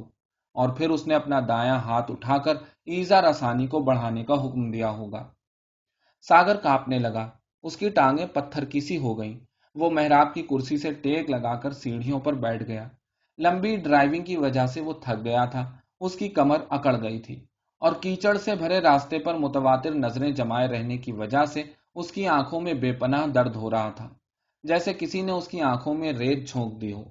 اور 0.54 0.70
پھر 0.70 0.90
اس 0.90 1.08
نے 1.08 1.16
اپنا 1.16 1.40
دایاں 1.48 1.75
ہاتھ 1.75 2.12
اٹھا 2.12 2.38
کر 2.38 2.56
ایزا 2.86 3.22
رسانی 3.22 3.68
کو 3.68 3.80
بڑھانے 3.80 4.24
کا 4.24 4.34
حکم 4.34 4.72
دیا 4.72 4.90
ہوگا۔ 4.90 5.24
ساگر 6.22 6.56
کاپنے 6.56 7.00
لگا۔ 7.00 7.30
اس 7.63 7.78
کی 7.78 7.90
ٹانگیں 7.90 8.25
پتھر 8.25 8.66
کی 8.66 8.80
سی 8.80 8.98
ہو 8.98 9.20
گئیں۔ 9.20 9.40
وہ 9.75 9.90
محراب 9.92 10.34
کی 10.34 10.42
کرسی 10.42 10.78
سے 10.78 10.94
ٹیک 10.94 11.30
لگا 11.30 11.56
کر 11.56 11.72
سیڑھیوں 11.72 12.20
پر 12.20 12.34
بیٹھ 12.34 12.63
گیا۔ 12.63 12.88
لمبی 13.38 13.75
ڈرائیونگ 13.75 14.24
کی 14.24 14.38
وجہ 14.38 14.66
سے 14.66 14.82
وہ 14.82 14.94
تھک 14.94 15.24
گیا 15.25 15.46
تھا۔ 15.46 15.72
اس 16.00 16.16
کی 16.16 16.28
کمر 16.30 16.58
اکڑ 16.70 17.02
گئی 17.04 17.20
تھی۔ 17.20 17.46
اور 17.80 17.94
کیچڑ 17.94 18.38
سے 18.38 18.56
بھرے 18.56 18.80
راستے 18.80 19.20
پر 19.20 19.34
متواتر 19.34 19.92
نظریں 19.92 20.32
جمائے 20.32 20.68
رہنے 20.68 20.98
کی 20.98 21.12
وجہ 21.12 21.46
سے 21.46 21.63
اس 21.96 22.12
کی 22.12 22.28
آنکھوں 22.28 22.62
میں 22.62 22.74
بے 22.74 22.92
پناہ 22.92 23.28
درد 23.28 23.56
ہو 23.56 23.72
رہا 23.72 23.90
تھا۔ 23.90 24.10
جیسے 24.63 24.93
کسی 24.93 25.22
نے 25.22 25.32
اس 25.32 25.48
کی 25.48 25.62
آنکھوں 25.62 25.93
میں 25.93 26.12
ریت 26.13 26.48
جھونک 26.48 26.82
دی 26.82 26.93
ہو۔ 26.93 27.03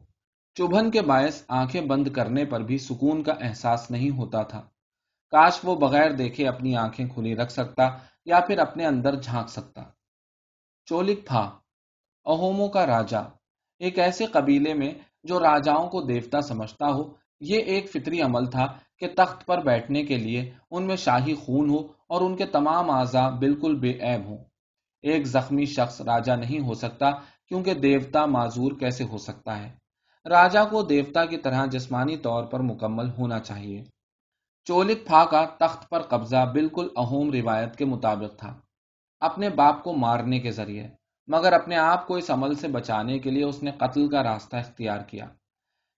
چبھن 0.55 0.91
کے 0.91 1.03
باعث 1.03 1.43
آنکھیں 1.49 1.83
بند 1.83 2.09
کرنے 2.09 2.45
پر 2.45 2.61
بھی 2.61 2.79
سکون 2.79 3.23
کا 3.23 3.33
احساس 3.41 3.91
نہیں 3.91 4.11
ہوتا 4.11 4.43
تھا۔ 4.43 4.61
کاش 5.31 5.61
وہ 5.65 5.75
بغیر 5.75 6.11
دیکھے 6.11 6.49
اپنی 6.49 6.77
آنکھیں 6.77 7.07
کھلی 7.07 7.37
رکھ 7.37 7.53
سکتا 7.53 7.83
یا 8.25 8.41
پھر 8.41 8.59
اپنے 8.59 8.87
اندر 8.87 9.21
جھانک 9.21 9.49
سکتا۔ 9.49 9.83
چولک 10.87 11.27
تھا۔ 11.27 11.59
اہوموں 12.27 12.69
کا 12.69 12.87
راجا۔ 12.87 13.21
ایک 13.79 13.99
ایسے 13.99 14.27
قبیلے 14.27 14.75
میں 14.75 14.95
جو 15.25 15.39
راجاؤں 15.39 15.89
کو 15.89 16.03
دیوتا 16.03 16.41
سمجھتا 16.41 16.87
ہو۔ 16.87 17.13
یہ 17.41 17.59
ایک 17.59 17.91
فطری 17.91 18.21
عمل 18.21 18.47
تھا 18.47 18.67
کہ 18.99 19.09
تخت 19.17 19.47
پر 19.47 19.59
بیٹھنے 19.59 20.05
کے 20.05 20.17
لیے 20.17 20.53
ان 20.71 20.87
میں 20.87 20.97
شاہی 20.97 21.35
خون 21.35 21.71
ہو 21.71 21.79
اور 22.07 22.21
ان 22.21 22.37
کے 22.37 22.47
تمام 22.47 22.91
اعضا 22.91 23.29
بالکل 23.29 23.79
بے 23.79 23.91
عیب 23.91 24.27
ہوں۔ 24.27 24.39
ایک 25.03 25.27
زخمی 25.27 25.65
شخص 25.65 26.01
راجا 26.01 26.37
نہیں 26.37 26.67
ہو 26.67 26.75
سکتا 26.75 27.11
کیونکہ 27.53 27.75
دیوتا 27.75 28.27
معذور 28.27 28.73
کیسے 28.73 29.05
ہو 29.05 29.19
سکتا 29.19 29.59
ہے؟ 29.59 29.73
راجا 30.29 30.65
کو 30.65 30.83
دیوتا 30.83 31.25
کی 31.25 31.37
طرح 31.37 31.67
جسمانی 31.67 32.17
طور 32.17 32.45
پر 32.45 32.61
مکمل 32.61 33.11
ہونا 33.19 33.41
چاہیے۔ 33.41 33.85
چولک 34.65 35.07
پھا 35.07 35.25
کا 35.25 35.45
تخت 35.59 35.91
پر 35.91 36.03
قبضہ 36.03 36.51
بالکل 36.53 36.89
اہوم 36.97 37.33
روایت 37.33 37.77
کے 37.77 37.85
مطابق 37.85 38.39
تھا۔ 38.39 38.59
اپنے 39.21 39.49
باپ 39.49 39.83
کو 39.83 39.93
مارنے 39.93 40.39
کے 40.39 40.51
ذریعے، 40.51 40.89
مگر 41.27 41.53
اپنے 41.53 41.77
آپ 41.77 42.07
کو 42.07 42.15
اس 42.15 42.31
عمل 42.31 42.55
سے 42.55 42.69
بچانے 42.69 43.19
کے 43.19 43.31
لیے 43.31 43.45
اس 43.45 43.63
نے 43.63 43.71
قتل 43.71 44.09
کا 44.09 44.23
راستہ 44.23 44.57
اختیار 44.57 44.99
کیا۔ 44.99 45.27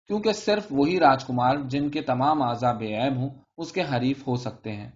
کیونکہ 0.08 0.32
صرف 0.32 0.68
وہی 0.72 1.00
راجکمار 1.00 1.56
جن 1.56 1.90
کے 1.90 2.02
تمام 2.02 2.42
اعضا 2.42 2.72
بے 2.72 2.96
عیب 2.96 3.16
ہوں، 3.16 3.30
اس 3.58 3.72
کے 3.72 3.82
حریف 3.82 4.28
ہو 4.28 4.36
سکتے 4.36 4.72
ہیں۔ 4.72 4.92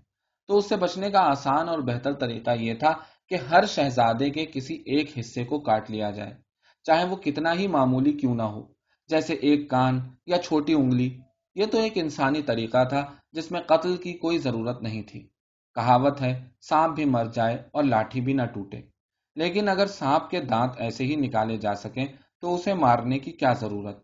تو 0.48 0.58
اس 0.58 0.70
سے 0.70 0.76
بچنے 0.76 1.12
کا 1.12 1.20
آسان 1.20 1.70
اور 1.70 1.80
بہتر 1.80 2.14
طریقہ 2.14 2.52
یہ 2.60 2.74
تھا 2.74 2.92
کہ 3.30 3.36
ہر 3.36 3.66
شہزادے 3.66 4.30
کے 4.30 4.46
کسی 4.46 4.74
ایک 4.74 5.18
حصے 5.20 5.44
کو 5.44 5.60
کاٹ 5.60 5.92
لیا 5.92 6.12
جائے۔ 6.12 6.47
چاہے 6.88 7.06
وہ 7.06 7.16
کتنا 7.16 7.54
ہی 7.54 7.68
معمولی 7.68 8.12
کیوں 8.12 8.36
نہ 8.36 8.42
ہو، 8.42 8.68
جیسے 9.08 9.34
ایک 9.34 9.70
کان 9.70 10.00
یا 10.26 10.38
چھوٹی 10.38 10.74
انگلی، 10.74 11.18
یہ 11.56 11.66
تو 11.66 11.78
ایک 11.78 11.94
انسانی 11.96 12.42
طریقہ 12.42 12.84
تھا 12.84 13.12
جس 13.32 13.52
میں 13.52 13.62
قتل 13.62 13.98
کی 13.98 14.14
کوئی 14.14 14.38
ضرورت 14.38 14.82
نہیں 14.82 15.02
تھی۔ 15.02 15.28
کہاوت 15.76 16.22
ہے، 16.22 16.50
سانپ 16.62 16.96
بھی 16.96 17.06
مر 17.06 17.26
جائے 17.34 17.64
اور 17.72 17.84
لاٹھی 17.84 18.22
بھی 18.22 18.34
نہ 18.34 18.42
ٹوٹے۔ 18.54 18.82
لیکن 19.36 19.70
اگر 19.70 19.88
سانپ 19.88 20.30
کے 20.30 20.42
دانت 20.42 20.72
ایسے 20.78 21.04
ہی 21.04 21.16
نکالے 21.16 21.58
جا 21.58 21.76
سکیں، 21.76 22.06
تو 22.42 22.56
اسے 22.56 22.74
مارنے 22.74 23.20
کی 23.20 23.32
کیا 23.32 23.54
ضرورت؟ 23.54 24.04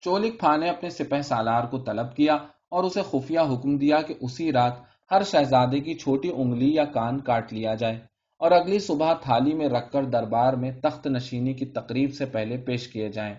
چولک 0.00 0.40
پھا 0.40 0.56
نے 0.56 0.68
اپنے 0.68 0.90
سپہ 0.90 1.22
سالار 1.22 1.64
کو 1.64 1.78
طلب 1.78 2.16
کیا 2.16 2.34
اور 2.68 2.84
اسے 2.84 3.02
خفیہ 3.10 3.40
حکم 3.40 3.76
دیا 3.76 4.02
کہ 4.02 4.14
اسی 4.20 4.52
رات 4.52 4.72
ہر 5.10 5.22
شہزادے 5.22 5.80
کی 5.80 5.94
چھوٹی 5.94 6.30
انگلی 6.36 6.74
یا 6.74 6.84
کان 6.84 7.20
کاٹ 7.20 7.52
لیا 7.52 7.74
جائے۔ 7.74 8.15
اور 8.38 8.50
اگلی 8.50 8.78
صبح 8.78 9.12
تھالی 9.14 9.54
میں 9.54 9.68
رکھ 9.68 9.92
کر 9.92 10.04
دربار 10.04 10.52
میں 10.52 10.70
تخت 10.82 11.06
نشینی 11.06 11.54
کی 11.54 11.66
تقریب 11.66 12.14
سے 12.14 12.26
پہلے 12.26 12.56
پیش 12.56 12.88
کیے 12.88 13.08
جائیں۔ 13.08 13.34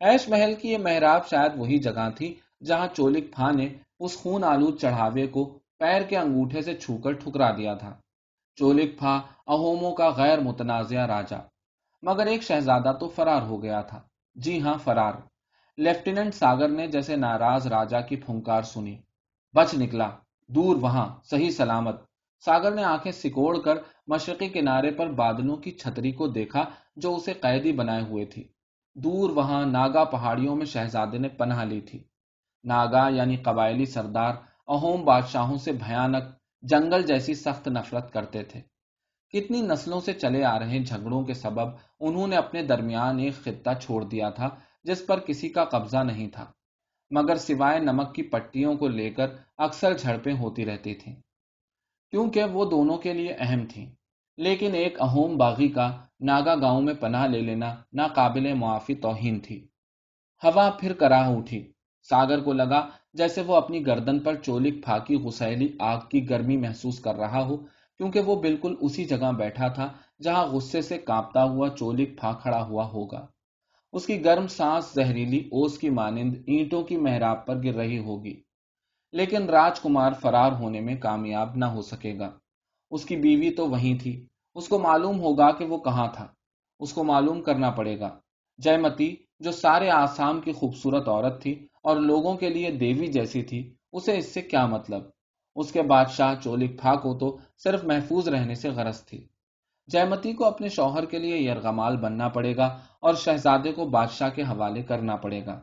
ایش 0.00 0.28
محل 0.28 0.54
کی 0.54 0.68
یہ 0.72 0.78
محراب 0.78 1.28
شاید 1.28 1.52
وہی 1.56 1.78
جگہ 1.78 2.08
تھی 2.16 2.34
جہاں 2.64 2.86
چولک 2.96 3.34
پھا 3.34 3.50
نے 3.50 3.68
اس 4.00 4.16
خون 4.16 4.44
آلود 4.44 4.80
چڑھاوے 4.80 5.26
کو 5.26 5.58
پیر 5.78 6.02
کے 6.02 6.16
انگوٹھے 6.16 6.62
سے 6.62 6.74
چھو 6.74 6.96
کر 6.96 7.12
ٹھکرا 7.12 7.50
دیا 7.50 7.74
تھا۔ 7.74 7.94
چولک 8.56 8.98
پھا 8.98 9.20
اہوموں 9.46 9.92
کا 9.92 10.08
غیر 10.08 10.40
متنازع 10.40 11.06
راجا، 11.06 11.38
مگر 12.02 12.26
ایک 12.26 12.42
شہزادہ 12.42 12.92
تو 13.00 13.08
فرار 13.08 13.42
ہو 13.42 13.62
گیا 13.62 13.80
تھا۔ 13.80 14.00
جی 14.34 14.60
ہاں 14.60 14.78
فرار۔ 14.84 15.14
لیفٹیننٹ 15.78 16.34
ساگر 16.34 16.68
نے 16.68 16.86
جیسے 16.86 17.16
ناراض 17.16 17.66
راجا 17.66 18.00
کی 18.00 18.16
پھنکار 18.16 18.62
سنی، 18.62 18.96
بچ 19.54 19.74
نکلا، 19.74 20.10
دور 20.48 20.76
وہاں، 20.76 21.08
صحیح 21.24 21.50
سلامت۔ 21.50 22.07
ساگر 22.44 22.72
نے 22.74 22.84
آنکھیں 22.84 23.12
سکوڑ 23.12 23.58
کر 23.58 23.76
مشرقی 24.06 24.48
کنارے 24.48 24.90
پر 24.90 25.06
بادلوں 25.12 25.56
کی 25.56 25.70
چھتری 25.70 26.12
کو 26.12 26.26
دیکھا 26.28 26.64
جو 26.96 27.14
اسے 27.14 27.32
قیدی 27.32 27.72
بنائے 27.72 28.02
ہوئے 28.02 28.24
تھی۔ 28.24 28.42
دور 28.96 29.30
وہاں 29.30 29.64
ناگا 29.66 30.04
پہاڑیوں 30.04 30.56
میں 30.56 30.66
شہزادے 30.66 31.18
نے 31.18 31.28
پناہ 31.28 31.64
لی 31.64 31.80
تھی۔ 31.80 31.98
ناگا 32.64 33.08
یعنی 33.08 33.36
قبائلی 33.36 33.84
سردار 33.84 34.34
اہوم 34.68 35.04
بادشاہوں 35.04 35.56
سے 35.56 35.72
بھیانک 35.72 36.24
جنگل 36.62 37.02
جیسی 37.02 37.34
سخت 37.34 37.68
نفرت 37.68 38.12
کرتے 38.12 38.42
تھے۔ 38.42 38.60
کتنی 39.34 39.60
نسلوں 39.62 40.00
سے 40.00 40.12
چلے 40.12 40.44
آ 40.44 40.58
رہے 40.58 40.78
جھگڑوں 40.78 41.22
کے 41.24 41.34
سبب 41.34 41.68
انہوں 42.00 42.26
نے 42.26 42.36
اپنے 42.36 42.62
درمیان 42.62 43.18
ایک 43.18 43.34
خطہ 43.34 43.70
چھوڑ 43.80 44.02
دیا 44.04 44.30
تھا 44.30 44.48
جس 44.84 45.06
پر 45.06 45.20
کسی 45.20 45.48
کا 45.48 45.64
قبضہ 45.64 46.02
نہیں 46.02 46.28
تھا، 46.28 46.44
مگر 47.10 47.36
سوائے 47.36 47.78
نمک 47.78 48.14
کی 48.14 48.22
پٹیوں 48.22 48.74
کو 48.76 48.88
لے 48.88 49.10
کر 49.10 49.36
اکثر 49.56 49.96
جھڑپیں 49.96 50.32
ہوتی 50.32 50.64
رہتی 50.66 50.94
تھیں۔ 50.94 51.14
کیونکہ 52.10 52.44
وہ 52.44 52.64
دونوں 52.64 52.96
کے 52.96 53.12
لیے 53.12 53.34
اہم 53.38 53.66
تھیں۔ 53.66 53.86
لیکن 54.36 54.74
ایک 54.74 55.00
اہوم 55.00 55.36
باغی 55.36 55.68
کا 55.68 55.96
ناگا 56.20 56.54
گاؤں 56.54 56.80
میں 56.80 56.94
پناہ 56.94 57.26
لے 57.26 57.40
لینا 57.40 57.74
ناقابل 57.92 58.54
معافی 58.54 58.94
توہین 58.94 59.40
تھی۔ 59.40 59.68
ہوا 60.44 60.70
پھر 60.70 60.92
کراہ 60.92 61.28
اٹھی۔ 61.30 61.72
ساگر 62.10 62.42
کو 62.42 62.52
لگا 62.52 62.88
جیسے 63.12 63.42
وہ 63.42 63.56
اپنی 63.56 63.86
گردن 63.86 64.18
پر 64.18 64.34
چولک 64.34 64.84
پھاکی 64.84 65.14
غسیلی 65.14 65.68
آگ 65.78 65.98
کی 66.10 66.30
گرمی 66.30 66.56
محسوس 66.56 67.00
کر 67.00 67.14
رہا 67.14 67.46
ہو، 67.46 67.56
کیونکہ 67.96 68.20
وہ 68.20 68.42
بالکل 68.42 68.74
اسی 68.80 69.04
جگہ 69.04 69.32
بیٹھا 69.32 69.68
تھا 69.68 69.92
جہاں 70.22 70.46
غصے 70.46 70.82
سے 70.82 70.98
کانپتا 70.98 71.44
ہوا 71.44 71.68
چولک 71.68 72.18
پھا 72.20 72.32
کھڑا 72.32 72.62
ہوا 72.64 72.86
ہوگا۔ 72.86 73.26
اس 73.92 74.06
کی 74.06 74.24
گرم 74.24 74.46
سانس 74.46 74.94
زہریلی 74.94 75.38
اوس 75.38 75.78
کی 75.78 75.90
مانند 75.90 76.34
اینٹوں 76.46 76.82
کی 76.82 76.96
محراب 76.96 77.46
پر 77.46 77.62
گر 77.64 77.74
رہی 77.74 77.98
ہوگی۔ 77.98 78.42
لیکن 79.12 79.50
راج 79.50 79.80
کمار 79.80 80.12
فرار 80.12 80.52
ہونے 80.52 80.80
میں 80.80 80.94
کامیاب 80.94 81.56
نہ 81.56 81.64
ہو 81.64 81.82
سکے 81.82 82.18
گا۔ 82.18 82.30
اس 82.90 83.04
کی 83.04 83.16
بیوی 83.16 83.50
تو 83.50 83.68
وہیں 83.68 83.98
تھی۔ 83.98 84.26
اس 84.54 84.68
کو 84.68 84.78
معلوم 84.78 85.20
ہوگا 85.20 85.50
کہ 85.50 85.64
وہ 85.64 85.78
کہاں 85.78 86.06
تھا۔ 86.14 86.26
اس 86.80 86.92
کو 86.92 87.04
معلوم 87.04 87.42
کرنا 87.42 87.70
پڑے 87.70 88.00
گا۔ 88.00 88.18
جے 88.58 88.76
متی 88.76 89.16
جو 89.40 89.52
سارے 89.52 89.90
آسام 89.90 90.40
کی 90.40 90.52
خوبصورت 90.52 91.08
عورت 91.08 91.42
تھی 91.42 91.68
اور 91.82 91.96
لوگوں 91.96 92.34
کے 92.34 92.48
لیے 92.48 92.70
دیوی 92.70 93.06
جیسی 93.06 93.42
تھی، 93.42 93.74
اسے 93.92 94.18
اس 94.18 94.34
سے 94.34 94.42
کیا 94.42 94.66
مطلب؟ 94.66 95.02
اس 95.56 95.72
کے 95.72 95.82
بادشاہ 95.82 96.34
چولک 96.42 96.80
پھا 96.80 96.94
کو 96.94 97.18
تو 97.18 97.38
صرف 97.58 97.84
محفوظ 97.84 98.28
رہنے 98.28 98.54
سے 98.54 98.70
غرض 98.70 99.04
تھی۔ 99.04 99.28
جیمتی 99.86 100.32
کو 100.32 100.44
اپنے 100.44 100.68
شوہر 100.68 101.04
کے 101.04 101.18
لیے 101.18 101.36
یرغمال 101.36 101.96
بننا 101.96 102.28
پڑے 102.28 102.56
گا 102.56 102.78
اور 103.00 103.14
شہزادے 103.14 103.72
کو 103.72 103.84
بادشاہ 103.84 104.28
کے 104.28 104.42
حوالے 104.42 104.82
کرنا 104.82 105.16
پڑے 105.16 105.46
گا۔ 105.46 105.60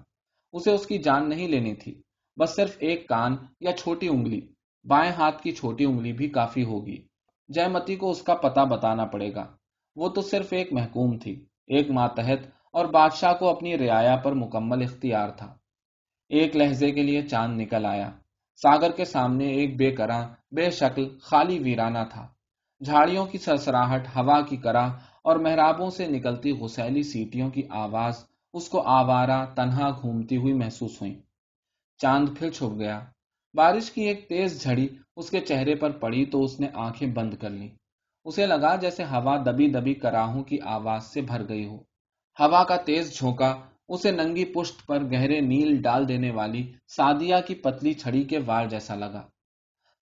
اسے 0.53 0.71
اس 0.71 0.85
کی 0.85 0.97
جان 0.97 1.29
نہیں 1.29 1.47
لینی 1.47 1.75
تھی۔ 1.75 2.01
بس 2.39 2.55
صرف 2.55 2.75
ایک 2.79 3.07
کان 3.07 3.35
یا 3.59 3.71
چھوٹی 3.71 4.07
انگلی، 4.07 4.41
بائیں 4.83 5.11
ہاتھ 5.11 5.41
کی 5.41 5.51
چھوٹی 5.51 5.85
انگلی 5.85 6.13
بھی 6.13 6.29
کافی 6.29 6.63
ہوگی۔ 6.63 6.97
جیمتی 7.49 7.95
کو 7.95 8.09
اس 8.09 8.21
کا 8.21 8.35
پتہ 8.35 8.59
بتانا 8.59 9.05
پڑے 9.05 9.35
گا۔ 9.35 9.45
وہ 9.95 10.09
تو 10.09 10.21
صرف 10.21 10.47
ایک 10.51 10.73
محکوم 10.73 11.17
تھی، 11.17 11.45
ایک 11.67 11.91
ماتحت 11.91 12.47
اور 12.71 12.85
بادشاہ 12.85 13.33
کو 13.33 13.49
اپنی 13.49 13.77
رعایا 13.77 14.15
پر 14.15 14.33
مکمل 14.33 14.81
اختیار 14.81 15.29
تھا۔ 15.29 15.57
ایک 16.29 16.55
لہجے 16.55 16.91
کے 16.91 17.03
لیے 17.03 17.21
چاند 17.21 17.61
نکل 17.61 17.85
آیا۔ 17.85 18.11
ساگر 18.55 18.91
کے 18.91 19.05
سامنے 19.05 19.47
ایک 19.47 19.77
بے 19.77 19.91
کراں 19.91 20.27
بے 20.51 20.69
شکل، 20.69 21.17
خالی 21.21 21.59
ویرانہ 21.59 21.99
تھا۔ 22.11 22.27
جھاڑیوں 22.85 23.25
کی 23.25 23.37
سرسراہٹ، 23.37 24.07
ہوا 24.07 24.41
کی 24.41 24.57
کرا 24.57 24.85
اور 25.23 25.35
محرابوں 25.35 25.89
سے 25.89 26.07
نکلتی 26.07 26.51
غسیلی 26.51 27.03
سیٹیوں 27.03 27.49
کی 27.49 27.61
آواز، 27.69 28.13
اس 28.53 28.69
کو 28.69 28.81
آوارہ، 28.81 29.45
تنہا 29.55 29.89
گھومتی 30.01 30.37
ہوئی 30.37 30.53
محسوس 30.53 31.01
ہوئی 31.01 31.21
چاند 31.97 32.29
پھر 32.39 32.49
چھپ 32.49 32.79
گیا۔ 32.79 32.99
بارش 33.53 33.91
کی 33.91 34.01
ایک 34.01 34.29
تیز 34.29 34.61
جھڑی 34.63 34.87
اس 35.15 35.29
کے 35.29 35.39
چہرے 35.39 35.75
پر 35.75 35.91
پڑی 35.91 36.25
تو 36.25 36.43
اس 36.43 36.59
نے 36.59 36.67
آنکھیں 36.73 37.07
بند 37.07 37.33
کر 37.33 37.49
لی 37.49 37.69
اسے 38.25 38.45
لگا 38.45 38.75
جیسے 38.75 39.03
ہوا 39.03 39.37
دبی 39.37 39.67
دبی 39.67 39.93
کراہوں 39.93 40.43
کی 40.43 40.57
آواز 40.61 41.03
سے 41.05 41.21
بھر 41.21 41.49
گئی 41.49 41.65
ہو۔ 41.65 41.77
ہوا 42.39 42.63
کا 42.63 42.75
تیز 42.75 43.17
جھونکا، 43.17 43.55
اسے 43.89 44.11
ننگی 44.11 44.45
پشت 44.45 44.85
پر 44.87 45.03
گہرے 45.03 45.39
نیل 45.41 45.81
ڈال 45.81 46.07
دینے 46.07 46.31
والی 46.31 46.73
سادیا 46.87 47.39
کی 47.41 47.55
پتلی 47.55 47.93
چھڑی 47.93 48.23
کے 48.23 48.39
وار 48.45 48.65
جیسا 48.65 48.95
لگا۔ 48.95 49.21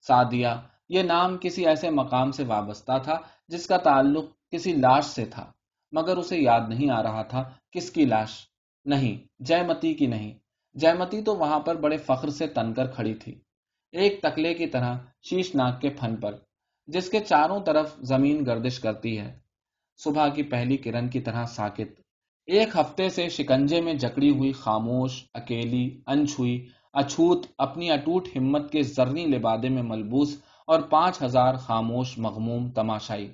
سادیا، 0.08 0.62
یہ 0.90 1.02
نام 1.02 1.38
کسی 1.42 1.66
ایسے 1.66 1.90
مقام 1.90 2.32
سے 2.32 2.44
وابستہ 2.44 2.98
تھا 3.04 3.20
جس 3.48 3.68
کا 3.68 3.78
تعلق 3.78 4.26
کسی 4.52 4.74
لاش 4.74 5.06
سے 5.06 5.26
تھا، 5.26 5.52
مگر 5.92 6.18
اسے 6.18 6.38
یاد 6.38 6.70
نہیں 6.70 6.90
آ 6.90 7.04
رہا 7.04 7.24
تھا 7.24 7.44
کس 7.72 7.92
کی 7.92 8.06
لاش۔ 8.06 8.32
نہیں 8.86 9.44
جے 9.44 9.62
متی 9.62 9.94
کی 9.94 10.08
نہیں۔ 10.08 10.43
جے 10.74 10.94
متی 10.94 11.22
تو 11.22 11.36
وہاں 11.36 11.60
پر 11.60 11.76
بڑے 11.76 11.98
فخر 11.98 12.30
سے 12.30 12.48
تن 12.48 12.74
کر 12.74 12.88
کھڑی 12.88 13.14
تھی۔ 13.14 13.40
ایک 13.92 14.22
تکلے 14.22 14.54
کی 14.54 14.68
طرح 14.68 14.98
شیش 15.30 15.56
ناک 15.56 15.82
کے 15.82 15.90
پھن 15.90 16.16
پر، 16.16 16.36
جس 16.88 17.10
کے 17.10 17.20
چاروں 17.20 17.60
طرف 17.60 17.96
زمین 18.02 18.46
گردش 18.46 18.80
کرتی 18.80 19.20
ہے۔ 19.20 19.40
صبح 19.98 20.28
کی 20.28 20.44
پہلی 20.44 20.78
کرن 20.78 21.10
کی 21.10 21.20
طرح 21.20 21.46
ساکت۔ 21.46 22.02
ایک 22.46 22.68
ہفتے 22.76 23.10
سے 23.10 23.30
شکنجے 23.30 23.82
میں 23.82 23.94
جکڑی 23.94 24.30
ہوئی 24.30 24.52
خاموش، 24.52 25.26
اکیلی، 25.34 26.02
انچھوئی، 26.08 26.70
اچھوت، 26.94 27.46
اپنی 27.58 27.92
اٹوٹ 27.92 28.28
ہمت 28.36 28.72
کے 28.72 28.82
زرنی 28.82 29.26
لبادے 29.26 29.70
میں 29.70 29.84
ملبوس 29.84 30.42
اور 30.68 30.82
پانچ 30.82 31.22
ہزار 31.22 31.56
خاموش، 31.56 32.18
مغموم، 32.18 32.72
تماشائی۔ 32.72 33.32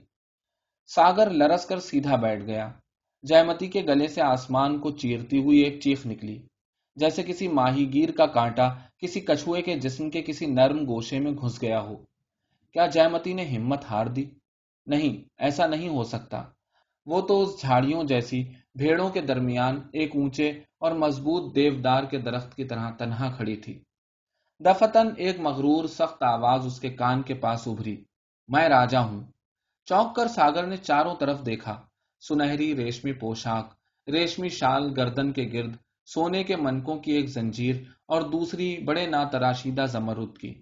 ساگر 0.88 1.30
لرس 1.30 1.66
کر 1.66 1.80
سیدھا 1.80 2.16
بیٹھ 2.16 2.46
گیا۔ 2.46 2.72
جیمتی 3.24 3.68
کے 3.68 3.82
گلے 3.82 4.08
سے 4.08 4.22
آسمان 4.22 4.80
کو 4.80 4.92
چیرتی 4.92 5.44
ہوئی 5.44 5.60
ایک 5.60 5.82
چیخ 5.82 6.06
نکلی۔ 6.06 6.40
جیسے 7.00 7.24
کسی 7.24 7.48
ماہی 7.48 7.94
گیر 7.94 8.12
کا 8.12 8.26
کانٹا 8.26 8.74
کسی 8.98 9.20
کچھوے 9.20 9.62
کے 9.62 9.80
جسم 9.80 10.10
کے 10.10 10.22
کسی 10.22 10.46
نرم 10.46 10.78
گوشے 10.88 11.20
میں 11.20 11.32
گھس 11.32 11.62
گیا 11.62 11.82
ہو۔ 11.82 11.96
کیا 12.74 12.88
جیمتی 12.88 13.34
نے 13.34 13.46
ہمت 13.46 13.86
ہار 13.90 14.06
دی؟ 14.06 14.30
نہیں، 14.86 15.30
ایسا 15.38 15.68
نہیں 15.68 15.90
ہو 15.90 16.04
سکتا۔ 16.04 16.44
وہ 17.06 17.22
تو 17.22 17.42
اس 17.42 17.62
جھاڑیوں 17.62 18.04
جیسی 18.04 18.44
بھیڑوں 18.76 19.10
کے 19.10 19.22
درمیان 19.22 19.82
ایک 19.94 20.16
اونچے 20.16 20.50
اور 20.50 20.92
مضبوط 20.92 21.56
دیودار 21.56 22.04
کے 22.04 22.18
درخت 22.18 22.56
کی 22.56 22.64
طرح 22.64 22.92
تنہا 22.92 23.32
کھڑی 23.32 23.56
تھی۔ 23.56 23.84
دفتن 24.60 25.08
ایک 25.18 25.40
مغرور، 25.40 25.86
سخت 25.88 26.24
آواز 26.24 26.66
اس 26.66 26.80
کے 26.80 26.90
کان 26.90 27.22
کے 27.22 27.34
پاس 27.34 27.68
ابھری۔ 27.68 28.04
میں 28.48 28.70
راجا 28.70 29.00
ہوں۔ 29.00 29.24
چوک 29.86 30.16
کر 30.16 30.28
ساگر 30.28 30.68
نے 30.68 30.78
چاروں 30.78 31.16
طرف 31.20 31.46
دیکھا۔ 31.46 31.82
سنہری 32.28 32.76
ریشمی 32.76 33.14
پوشاک، 33.14 33.74
ریشمی 34.08 34.50
شال 34.50 34.94
گردن 34.98 35.32
کے 35.32 35.50
گرد 35.54 35.76
سونے 36.14 36.44
کے 36.44 36.56
منکوں 36.56 37.00
کی 37.00 37.12
ایک 37.12 37.30
زنجیر 37.30 37.76
اور 38.06 38.22
دوسری 38.22 38.78
بڑے 38.78 39.06
ناتراشیدہ 39.08 39.86
زمرد 39.86 40.38
کی۔ 40.38 40.62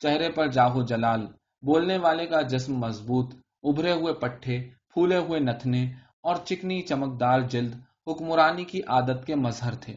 چہرے 0.00 0.30
پر 0.30 0.46
جاہو 0.46 0.82
جلال، 0.82 1.26
بولنے 1.62 1.98
والے 1.98 2.26
کا 2.26 2.40
جسم 2.42 2.74
مضبوط، 2.74 3.34
ابھرے 3.62 3.92
ہوئے 3.92 4.14
پٹھے، 4.14 4.70
پھولے 4.88 5.16
ہوئے 5.16 5.40
نتنے 5.40 5.92
اور 6.22 6.36
چکنی 6.44 6.82
چمکدار 6.82 7.40
جلد 7.40 7.74
حکمرانی 8.06 8.64
کی 8.64 8.80
عادت 8.82 9.26
کے 9.26 9.34
مظہر 9.34 9.74
تھے۔ 9.74 9.96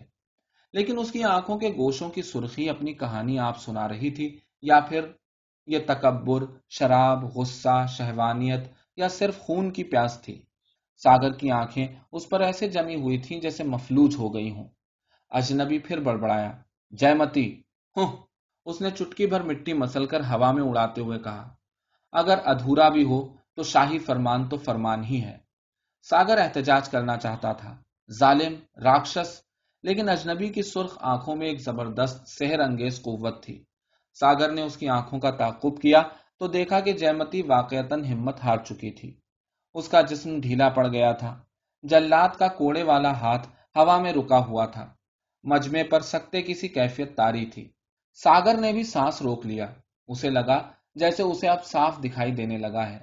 لیکن 0.73 0.99
اس 0.99 1.11
کی 1.11 1.23
آنکھوں 1.23 1.57
کے 1.59 1.69
گوشوں 1.69 2.09
کی 2.09 2.21
سرخی 2.21 2.69
اپنی 2.69 2.93
کہانی 2.93 3.39
آپ 3.39 3.59
سنا 3.59 3.87
رہی 3.87 4.11
تھی 4.11 4.39
یا 4.61 4.79
پھر 4.79 5.01
یہ 5.67 5.79
تکبر، 5.87 6.43
شراب، 6.69 7.23
غصہ، 7.23 7.85
شہوانیت 7.89 8.63
یا 8.97 9.07
صرف 9.07 9.39
خون 9.39 9.71
کی 9.71 9.83
پیاس 9.83 10.21
تھی؟ 10.21 10.41
ساگر 11.03 11.31
کی 11.31 11.51
آنکھیں 11.51 11.87
اس 12.11 12.29
پر 12.29 12.41
ایسے 12.41 12.69
جمی 12.69 12.95
ہوئی 12.95 13.17
تھیں 13.17 13.41
جیسے 13.41 13.63
مفلوج 13.63 14.15
ہو 14.19 14.33
گئی 14.33 14.51
ہوں۔ 14.51 14.67
اجنبی 15.29 15.79
پھر 15.79 15.99
بڑبڑایا۔ 15.99 16.51
جے 16.89 17.13
متی 17.13 17.61
ہوں۔ 17.95 18.17
اس 18.65 18.81
نے 18.81 18.89
چٹکی 18.89 19.27
بھر 19.27 19.41
مٹی 19.41 19.73
مسل 19.73 20.05
کر 20.05 20.19
ہوا 20.19 20.51
میں 20.51 20.63
اڑاتے 20.63 21.01
ہوئے 21.01 21.19
کہا، 21.19 21.49
اگر 22.11 22.37
ادھورا 22.45 22.89
بھی 22.89 23.03
ہو 23.03 23.27
تو 23.55 23.63
شاہی 23.63 23.99
فرمان 23.99 24.49
تو 24.49 24.57
فرمان 24.57 25.03
ہی 25.03 25.21
ہے۔ 25.21 25.37
ساگر 26.09 26.37
احتجاج 26.37 26.89
کرنا 26.89 27.17
چاہتا 27.17 27.53
تھا۔ 27.53 27.77
ظالم، 28.19 28.53
راکشس۔ 28.83 29.41
لیکن 29.83 30.09
اجنبی 30.09 30.49
کی 30.49 30.61
سرخ 30.61 30.97
آنکھوں 31.01 31.35
میں 31.35 31.47
ایک 31.47 31.61
زبردست 31.61 32.27
سحر 32.27 32.59
انگیز 32.59 33.01
قوت 33.01 33.43
تھی۔ 33.43 33.63
ساگر 34.13 34.51
نے 34.51 34.61
اس 34.61 34.77
کی 34.77 34.89
آنکھوں 34.89 35.19
کا 35.19 35.31
تعقب 35.31 35.81
کیا 35.81 36.01
تو 36.39 36.47
دیکھا 36.47 36.79
کہ 36.79 36.91
جیمتی 36.91 37.41
واقعتاً 37.41 38.05
ہمت 38.05 38.43
ہار 38.43 38.57
چکی 38.57 38.91
تھی۔ 38.91 39.20
اس 39.73 39.87
کا 39.87 40.01
جسم 40.01 40.39
ڈھیلا 40.41 40.69
پڑ 40.69 40.87
گیا 40.87 41.11
تھا۔ 41.11 41.43
جلات 41.83 42.37
کا 42.39 42.47
کوڑے 42.47 42.83
والا 42.83 43.11
ہاتھ 43.11 43.47
ہوا 43.75 43.97
میں 43.97 44.13
رکا 44.13 44.37
ہوا 44.37 44.65
تھا۔ 44.65 44.93
مجمے 45.43 45.83
پر 45.83 46.01
سکتے 46.01 46.41
کسی 46.41 46.67
کیفیت 46.67 47.17
تاری 47.17 47.45
تھی۔ 47.45 47.71
ساگر 48.13 48.57
نے 48.57 48.73
بھی 48.73 48.83
سانس 48.83 49.21
روک 49.21 49.45
لیا۔ 49.45 49.67
اسے 50.07 50.29
لگا 50.29 50.71
جیسے 50.95 51.23
اسے 51.23 51.47
اب 51.47 51.65
صاف 51.65 52.03
دکھائی 52.03 52.31
دینے 52.31 52.57
لگا 52.57 52.89
ہے۔ 52.89 52.99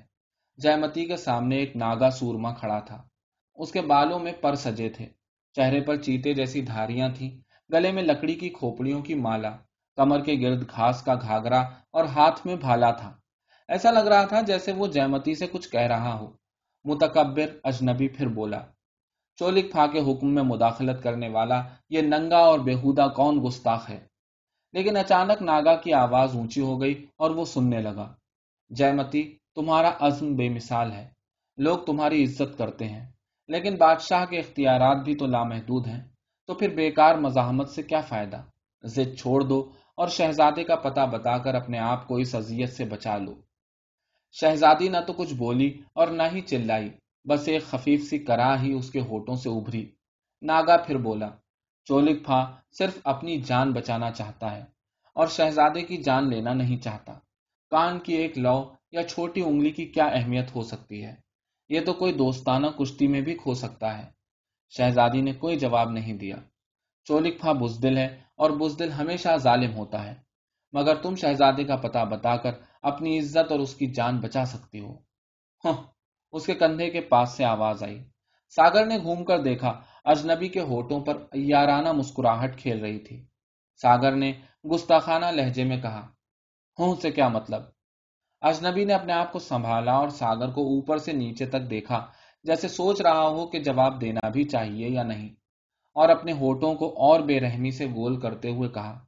جیمتی 0.56 1.04
کے 1.04 1.16
سامنے 1.16 1.56
ایک 1.56 1.76
ناگا 1.76 2.10
سورما 2.10 2.52
کھڑا 2.54 2.78
تھا۔ 2.78 3.08
اس 3.54 3.72
کے 3.72 3.80
بالوں 3.80 4.18
میں 4.18 4.32
پر 4.32 4.54
سجے 4.54 4.88
تھے۔ 4.88 5.06
چہرے 5.54 5.80
پر 5.80 5.96
چیتے 5.96 6.34
جیسی 6.34 6.60
دھاریاں 6.62 7.08
تھیں۔ 7.08 7.30
گلے 7.72 7.92
میں 7.92 8.02
لکڑی 8.02 8.34
کی 8.34 8.48
کھوپڑیوں 8.48 9.02
کی 9.02 9.14
مالا۔ 9.14 9.56
کمر 9.96 10.24
کے 10.24 10.34
گرد 10.40 10.70
گھاس 10.70 11.02
کا 11.02 11.14
گھاگرا 11.14 11.60
اور 11.90 12.04
ہاتھ 12.04 12.46
میں 12.46 12.56
بھالا 12.56 12.90
تھا۔ 12.90 13.16
ایسا 13.68 13.90
لگ 13.90 14.08
رہا 14.08 14.24
تھا 14.24 14.40
جیسے 14.40 14.72
وہ 14.72 14.86
جیمتی 14.86 15.34
سے 15.34 15.46
کچھ 15.46 15.68
کہہ 15.70 15.80
رہا 15.80 16.18
ہو۔ 16.18 16.37
متکبر 16.88 17.58
اجنبی 17.64 18.08
پھر 18.08 18.28
بولا 18.28 18.60
چولک 19.38 19.72
پھا 19.72 19.86
کے 19.86 20.00
حکم 20.00 20.34
میں 20.34 20.42
مداخلت 20.42 21.02
کرنے 21.02 21.28
والا، 21.28 21.62
یہ 21.90 22.02
ننگا 22.02 22.38
اور 22.38 22.58
بےحودہ 22.58 23.06
کون 23.16 23.40
گستاخ 23.44 23.90
ہے؟ 23.90 23.98
لیکن 24.72 24.96
اچانک 24.96 25.42
ناگا 25.42 25.74
کی 25.74 25.92
آواز 25.92 26.34
اونچی 26.36 26.60
ہو 26.60 26.80
گئی 26.80 27.06
اور 27.16 27.30
وہ 27.30 27.44
سننے 27.44 27.80
لگا 27.80 28.14
جیمتی 28.70 29.22
تمہارا 29.54 29.90
عزم 30.00 30.34
بے 30.34 30.48
مثال 30.48 30.92
ہے، 30.92 31.08
لوگ 31.58 31.78
تمہاری 31.78 32.24
عزت 32.24 32.58
کرتے 32.58 32.88
ہیں، 32.88 33.06
لیکن 33.48 33.76
بادشاہ 33.76 34.24
کے 34.24 34.38
اختیارات 34.38 35.04
بھی 35.04 35.14
تو 35.14 35.26
لامحدود 35.26 35.86
ہیں، 35.86 36.02
تو 36.46 36.54
پھر 36.54 36.68
بیکار 36.74 37.14
مزاحمت 37.14 37.70
سے 37.70 37.82
کیا 37.82 38.00
فائدہ؟ 38.00 38.42
ضد 38.84 39.18
چھوڑ 39.18 39.40
دو 39.42 39.58
اور 39.94 40.08
شہزادے 40.08 40.64
کا 40.64 40.76
پتہ 40.76 41.06
بتا 41.10 41.38
کر 41.38 41.54
اپنے 41.54 41.78
آپ 41.78 42.08
کو 42.08 42.16
اس 42.16 42.34
اذیت 42.34 42.72
سے 42.72 42.84
بچا 42.84 43.16
لو۔ 43.18 43.34
شہزادی 44.32 44.88
نہ 44.88 44.96
تو 45.06 45.12
کچھ 45.12 45.34
بولی 45.34 45.82
اور 45.92 46.08
نہ 46.08 46.22
ہی 46.32 46.40
چلائی، 46.40 46.90
بس 47.28 47.48
ایک 47.48 47.62
خفیف 47.62 48.02
سی 48.02 48.18
کرا 48.18 48.62
ہی 48.62 48.72
اس 48.72 48.90
کے 48.90 49.00
ہوٹوں 49.00 49.34
سے 49.34 49.48
ابھری۔ 49.50 49.90
ناگا 50.42 50.76
پھر 50.76 50.96
بولا، 50.96 51.28
چولک 51.84 52.24
پھا، 52.24 52.60
صرف 52.78 52.98
اپنی 53.04 53.40
جان 53.40 53.72
بچانا 53.72 54.10
چاہتا 54.10 54.56
ہے 54.56 54.64
اور 55.14 55.26
شہزادے 55.26 55.82
کی 55.82 55.96
جان 55.96 56.30
لینا 56.30 56.52
نہیں 56.52 56.76
چاہتا۔ 56.76 57.12
کان 57.70 57.98
کی 57.98 58.12
ایک 58.12 58.38
لو 58.38 58.74
یا 58.92 59.02
چھوٹی 59.02 59.42
انگلی 59.42 59.70
کی 59.70 59.86
کیا 59.86 60.04
اہمیت 60.04 60.54
ہو 60.54 60.62
سکتی 60.62 61.04
ہے؟ 61.04 61.14
یہ 61.68 61.80
تو 61.80 61.92
کوئی 61.92 62.12
دوستانہ 62.12 62.66
کشتی 62.66 63.06
میں 63.06 63.20
بھی 63.20 63.34
کھو 63.34 63.54
سکتا 63.54 63.98
ہے۔ 63.98 64.06
شہزادی 64.76 65.20
نے 65.20 65.32
کوئی 65.32 65.58
جواب 65.58 65.90
نہیں 65.90 66.14
دیا۔ 66.14 66.36
چولک 67.04 67.40
پھا 67.40 67.52
بزدل 67.52 67.98
ہے 67.98 68.20
اور 68.36 68.50
بزدل 68.50 68.92
ہمیشہ 68.92 69.28
ظالم 69.36 69.74
ہوتا 69.74 70.06
ہے۔ 70.06 70.14
مگر 70.72 70.94
تم 70.94 71.14
شہزادے 71.14 71.64
کا 71.64 71.76
پتہ 71.76 72.04
بتا 72.04 72.36
کر 72.36 72.50
اپنی 72.82 73.18
عزت 73.18 73.52
اور 73.52 73.60
اس 73.60 73.74
کی 73.74 73.86
جان 73.86 74.20
بچا 74.20 74.44
سکتی 74.44 74.80
ہو۔ 74.80 74.98
ہاں 75.64 75.72
اس 76.32 76.46
کے 76.46 76.54
کندھے 76.54 76.90
کے 76.90 77.00
پاس 77.00 77.30
سے 77.30 77.44
آواز 77.44 77.82
آئی۔ 77.82 78.04
ساگر 78.50 78.86
نے 78.86 78.98
گھوم 78.98 79.24
کر 79.24 79.42
دیکھا، 79.42 79.80
اجنبی 80.04 80.48
کے 80.48 80.60
ہوٹوں 80.60 81.00
پر 81.00 81.26
یارانہ 81.34 81.92
مسکراہٹ 81.92 82.58
کھیل 82.58 82.80
رہی 82.80 82.98
تھی۔ 82.98 83.26
ساگر 83.82 84.16
نے 84.16 84.32
گستاخانہ 84.74 85.26
لہجے 85.26 85.64
میں 85.64 85.80
کہا، 85.80 86.08
ہوں 86.78 86.94
سے 87.02 87.10
کیا 87.10 87.28
مطلب؟ 87.28 87.62
اجنبی 88.40 88.84
نے 88.84 88.94
اپنے 88.94 89.12
آپ 89.12 89.32
کو 89.32 89.38
سنبھالا 89.38 89.92
اور 89.92 90.08
ساگر 90.08 90.50
کو 90.50 90.60
اوپر 90.60 90.98
سے 90.98 91.12
نیچے 91.12 91.46
تک 91.46 91.70
دیکھا، 91.70 92.06
جیسے 92.44 92.68
سوچ 92.68 93.00
رہا 93.00 93.28
ہو 93.28 93.46
کہ 93.46 93.58
جواب 93.58 94.00
دینا 94.00 94.28
بھی 94.28 94.44
چاہیے 94.44 94.88
یا 94.88 95.02
نہیں۔ 95.02 95.28
اور 95.94 96.08
اپنے 96.08 96.32
ہوٹوں 96.32 96.74
کو 96.74 96.88
اور 96.88 97.20
بے 97.20 97.40
رحمی 97.40 97.70
سے 97.70 97.86
گول 97.86 98.20
کرتے 98.20 98.50
ہوئے 98.50 98.68
کہا، 98.68 99.04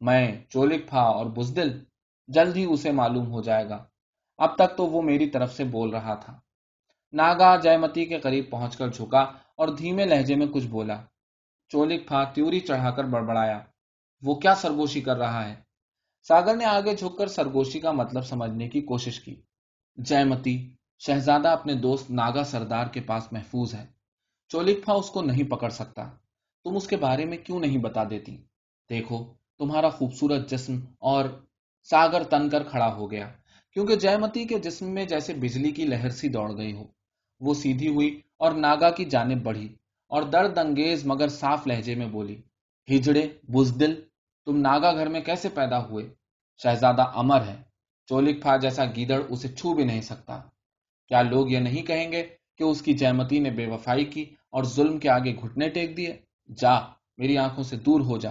میں 0.00 0.44
چولک 0.48 0.88
پھا 0.88 1.00
اور 1.00 1.26
بزدل 1.26 1.84
جلد 2.28 2.56
ہی 2.56 2.64
اسے 2.64 2.92
معلوم 2.92 3.30
ہو 3.30 3.42
جائے 3.42 3.68
گا۔ 3.68 3.84
اب 4.38 4.54
تک 4.54 4.76
تو 4.76 4.86
وہ 4.86 5.02
میری 5.02 5.30
طرف 5.30 5.56
سے 5.56 5.64
بول 5.64 5.90
رہا 5.90 6.14
تھا۔ 6.14 6.40
ناگا 7.12 7.56
جے 7.56 7.76
متی 7.76 8.06
کے 8.06 8.18
قریب 8.18 8.50
پہنچ 8.50 8.76
کر 8.76 8.88
جھکا 8.88 9.20
اور 9.56 9.68
دھیمے 9.68 10.04
لہجے 10.04 10.34
میں 10.34 10.46
کچھ 10.46 10.66
بولا۔ 10.66 11.02
چولک 11.68 12.08
پھا 12.08 12.24
تیوری 12.24 12.60
چڑھا 12.60 12.90
کر 12.90 13.04
بڑبڑایا۔ 13.04 13.60
وہ 14.22 14.34
کیا 14.34 14.54
سرگوشی 14.54 15.00
کر 15.00 15.16
رہا 15.16 15.48
ہے؟ 15.48 15.54
ساگر 16.28 16.56
نے 16.56 16.64
آگے 16.64 16.96
جھک 16.96 17.18
کر 17.18 17.26
سرگوشی 17.26 17.80
کا 17.80 17.92
مطلب 17.92 18.24
سمجھنے 18.24 18.68
کی 18.68 18.80
کوشش 18.80 19.20
کی۔ 19.20 19.42
جے 19.96 20.24
متی 20.24 20.74
شہزادہ 20.98 21.48
اپنے 21.48 21.74
دوست 21.74 22.10
ناگا 22.10 22.44
سردار 22.44 22.86
کے 22.86 23.00
پاس 23.00 23.32
محفوظ 23.32 23.74
ہے۔ 23.74 23.86
چولک 24.48 24.90
اس 24.94 25.10
کو 25.10 25.22
نہیں 25.22 25.50
پکڑ 25.50 25.68
سکتا۔ 25.68 26.10
تم 26.64 26.76
اس 26.76 26.86
کے 26.86 26.96
بارے 26.96 27.24
میں 27.24 27.38
کیوں 27.38 27.60
نہیں 27.60 27.78
بتا 27.78 28.04
دیتی؟ 28.10 28.36
دیکھو، 28.90 29.34
تمہارا 29.58 29.88
خوبصورت 29.88 30.50
جسم 30.50 30.80
اور 30.98 31.24
ساگر 31.90 32.22
تن 32.22 32.48
کر 32.48 32.62
کھڑا 32.62 32.94
ہو 32.94 33.10
گیا۔ 33.10 33.28
کیونکہ 33.72 33.96
جے 33.96 34.16
متی 34.16 34.44
کے 34.44 34.58
جسم 34.58 34.86
میں 34.86 35.04
جیسے 35.04 35.34
بجلی 35.34 35.70
کی 35.70 35.84
لہر 35.84 36.10
سی 36.10 36.28
دوڑ 36.28 36.56
گئی 36.56 36.72
ہو۔ 36.72 36.84
وہ 37.40 37.54
سیدھی 37.54 37.88
ہوئی 37.88 38.20
اور 38.36 38.52
ناگا 38.52 38.90
کی 38.90 39.04
جانب 39.04 39.42
بڑھی 39.42 39.68
اور 40.08 40.22
درد 40.22 40.58
انگیز 40.58 41.06
مگر 41.06 41.28
صاف 41.28 41.66
لہجے 41.66 41.94
میں 41.94 42.06
بولی، 42.06 42.36
ہجڑے، 42.88 43.28
بزدل، 43.48 43.94
تم 44.46 44.56
ناگا 44.56 44.92
گھر 44.92 45.08
میں 45.08 45.20
کیسے 45.20 45.48
پیدا 45.48 45.84
ہوئے؟ 45.86 46.14
شہزادہ 46.62 47.04
امر 47.14 47.40
ہے 47.46 47.56
چولک 48.08 48.42
پھا 48.42 48.56
جیسا 48.56 48.84
گیدڑ 48.84 49.22
اسے 49.28 49.48
چھو 49.48 49.74
بھی 49.74 49.84
نہیں 49.84 50.00
سکتا۔ 50.00 50.40
کیا 51.08 51.22
لوگ 51.22 51.50
یہ 51.50 51.58
نہیں 51.58 51.82
کہیں 51.82 52.12
گے 52.12 52.22
کہ 52.58 52.62
اس 52.62 52.82
کی 52.82 52.92
جیمتی 52.92 53.38
نے 53.38 53.50
بے 53.50 53.66
وفائی 53.66 54.04
کی 54.04 54.22
اور 54.50 54.64
ظلم 54.64 54.98
کے 54.98 55.08
آگے 55.08 55.34
گھٹنے 55.42 55.68
ٹیک 55.68 55.96
دیے؟ 55.96 56.16
جا، 56.56 56.74
میری 57.18 57.38
آنکھوں 57.38 57.64
سے 57.64 57.76
دور 57.76 58.00
ہو 58.00 58.18
جا۔ 58.18 58.30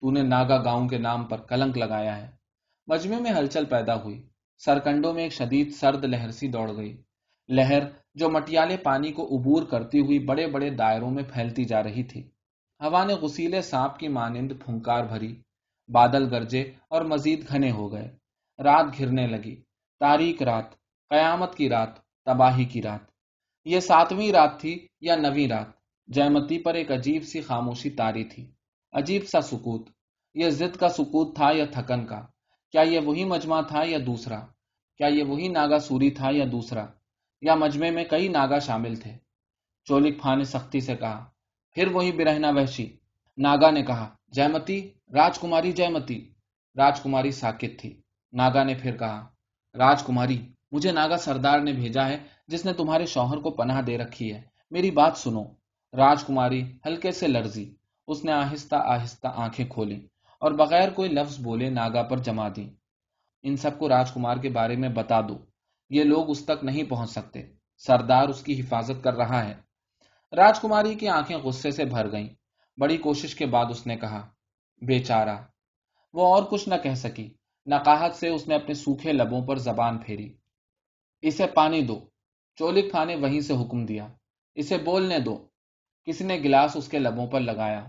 تو 0.00 0.10
نے 0.10 0.22
ناگا 0.22 0.64
گاؤں 0.64 0.88
کے 0.88 0.98
نام 0.98 1.24
پر 1.24 1.40
کلنک 1.40 1.78
لگایا 1.78 2.16
ہے۔ 2.16 2.41
مجمے 2.86 3.16
میں 3.16 3.30
ہلچل 3.30 3.64
پیدا 3.64 4.02
ہوئی۔ 4.02 4.28
سرکنڈوں 4.58 5.12
میں 5.12 5.22
ایک 5.22 5.32
شدید 5.32 5.72
سرد 5.72 6.04
لہر 6.04 6.30
سی 6.30 6.48
دوڑ 6.48 6.76
گئی۔ 6.76 7.02
لہر 7.48 7.82
جو 8.14 8.30
مٹیالے 8.30 8.76
پانی 8.76 9.12
کو 9.12 9.26
عبور 9.26 9.62
کرتی 9.62 10.00
ہوئی 10.00 10.18
بڑے 10.18 10.46
بڑے 10.46 10.70
دائروں 10.70 11.10
میں 11.10 11.22
پھیلتی 11.22 11.64
جا 11.64 11.82
رہی 11.82 12.02
تھی۔ 12.02 12.20
ہوا 12.80 13.04
نے 13.04 13.14
غسیلے 13.14 13.62
سانپ 13.62 13.98
کی 13.98 14.08
مانند 14.08 14.52
پھنکار 14.64 15.04
بھری، 15.04 15.42
بادل 15.88 16.34
گرجے 16.34 16.60
اور 16.88 17.02
مزید 17.02 17.48
گھنے 17.48 17.70
ہو 17.70 17.92
گئے۔ 17.92 18.08
رات 18.62 18.84
گھرنے 18.98 19.26
لگی۔ 19.26 19.56
تاریخ 20.00 20.42
رات، 20.42 20.70
قیامت 21.08 21.54
کی 21.54 21.68
رات، 21.68 21.88
تباہی 22.24 22.64
کی 22.64 22.82
رات۔ 22.82 23.00
یہ 23.64 23.80
ساتویں 23.80 24.32
رات 24.32 24.60
تھی 24.60 24.86
یا 25.00 25.16
نویں 25.16 25.48
رات؟ 25.48 25.66
جیمتی 26.06 26.58
پر 26.58 26.74
ایک 26.74 26.90
عجیب 26.90 27.22
سی 27.22 27.40
خاموشی 27.40 27.90
تاری 27.90 28.24
تھی۔ 28.24 28.50
عجیب 28.92 29.24
سا 29.24 29.40
سکوت۔ 29.40 29.88
یہ 30.34 30.50
ضد 30.50 30.76
کا 30.76 30.88
سکوت 30.88 31.36
تھا 31.36 31.50
یا 31.54 31.64
تھکن 31.72 32.06
کا؟ 32.06 32.31
کیا 32.72 32.82
یہ 32.82 33.00
وہی 33.00 33.24
مجمع 33.24 33.60
تھا 33.60 33.82
یا 33.84 33.98
دوسرا؟ 34.06 34.40
کیا 34.96 35.06
یہ 35.06 35.22
وہی 35.22 35.48
ناگا 35.48 35.78
سوری 35.78 36.10
تھا 36.10 36.28
یا 36.32 36.44
دوسرا؟ 36.52 36.86
یا 37.40 37.54
مجمع 37.54 37.90
میں 37.90 38.04
کئی 38.04 38.28
ناگا 38.28 38.58
شامل 38.58 38.96
تھے؟ 38.96 39.12
چولک 39.84 40.20
پھا 40.20 40.34
نے 40.34 40.44
سختی 40.44 40.80
سے 40.80 40.96
کہا، 40.96 41.24
پھر 41.70 41.86
وہی 41.86 42.12
برہنا 42.12 42.50
وحشی، 42.50 42.96
ناگا 43.36 43.70
نے 43.70 43.82
کہا، 43.82 44.14
جیمتی، 44.28 44.90
راجکماری 45.12 45.72
جیمتی۔ 45.72 46.28
راجکماری 46.76 47.30
ساکت 47.30 47.80
تھی۔ 47.80 48.00
ناگا 48.32 48.64
نے 48.64 48.74
پھر 48.74 48.96
کہا، 48.96 49.28
راجکماری، 49.78 50.48
مجھے 50.72 50.92
ناگا 50.92 51.16
سردار 51.16 51.60
نے 51.60 51.72
بھیجا 51.72 52.08
ہے 52.08 52.18
جس 52.48 52.64
نے 52.64 52.72
تمہارے 52.72 53.06
شوہر 53.06 53.36
کو 53.36 53.50
پناہ 53.50 53.82
دے 53.82 53.98
رکھی 53.98 54.34
ہے۔ 54.34 54.42
میری 54.70 54.90
بات 54.90 55.16
سنو۔ 55.16 55.44
راجکماری 55.92 56.72
ہلکے 56.86 57.12
سے 57.12 57.28
لرزی۔ 57.28 57.74
اس 58.06 58.24
نے 58.24 58.32
آہستہ 58.32 58.76
آہستہ 58.76 59.26
آنکھیں 59.36 59.66
کھولی۔ 59.66 60.06
اور 60.42 60.52
بغیر 60.52 60.90
کوئی 60.90 61.10
لفظ 61.10 61.40
بولے 61.40 61.70
ناگا 61.70 62.02
پر 62.02 62.16
جما 62.16 62.48
دی 62.56 62.70
ان 63.42 63.56
سب 63.56 63.78
کو 63.78 63.88
راجکمار 63.88 64.36
کے 64.36 64.48
بارے 64.48 64.76
میں 64.76 64.88
بتا 64.88 65.20
دو۔ 65.20 65.38
یہ 65.90 66.04
لوگ 66.04 66.30
اس 66.30 66.44
تک 66.44 66.64
نہیں 66.64 66.82
پہنچ 66.82 67.10
سکتے۔ 67.10 67.42
سردار 67.78 68.28
اس 68.28 68.42
کی 68.42 68.60
حفاظت 68.60 69.04
کر 69.04 69.14
رہا 69.14 69.44
ہے۔ 69.44 69.54
راجکماری 70.36 70.94
کی 70.94 71.08
آنکھیں 71.08 71.36
غصے 71.36 71.70
سے 71.70 71.84
بھر 71.84 72.12
گئیں۔ 72.12 72.28
بڑی 72.76 72.96
کوشش 72.96 73.34
کے 73.34 73.46
بعد 73.46 73.64
اس 73.70 73.86
نے 73.86 73.96
کہا 73.96 74.28
بے 74.86 74.98
چارہ 74.98 75.36
وہ 76.12 76.34
اور 76.34 76.42
کچھ 76.42 76.68
نہ 76.68 76.74
کہہ 76.82 76.94
سکی۔ 76.94 77.34
نقاہت 77.66 78.14
سے 78.14 78.28
اس 78.28 78.48
نے 78.48 78.54
اپنے 78.54 78.74
سوکھے 78.74 79.12
لبوں 79.12 79.46
پر 79.46 79.56
زبان 79.56 79.98
پھیری۔ 79.98 80.36
اسے 81.22 81.46
پانی 81.46 81.82
دو۔ 81.82 82.00
چولک 82.56 82.90
پھا 82.90 83.04
نے 83.04 83.16
وہیں 83.16 83.40
سے 83.40 83.54
حکم 83.54 83.86
دیا۔ 83.86 84.08
اسے 84.54 84.78
بولنے 84.78 85.18
دو۔ 85.18 85.48
کسی 86.04 86.24
نے 86.24 86.36
گلاس 86.36 86.76
اس 86.76 86.88
کے 86.88 86.98
لبوں 86.98 87.26
پر 87.26 87.40
لگایا؟ 87.40 87.84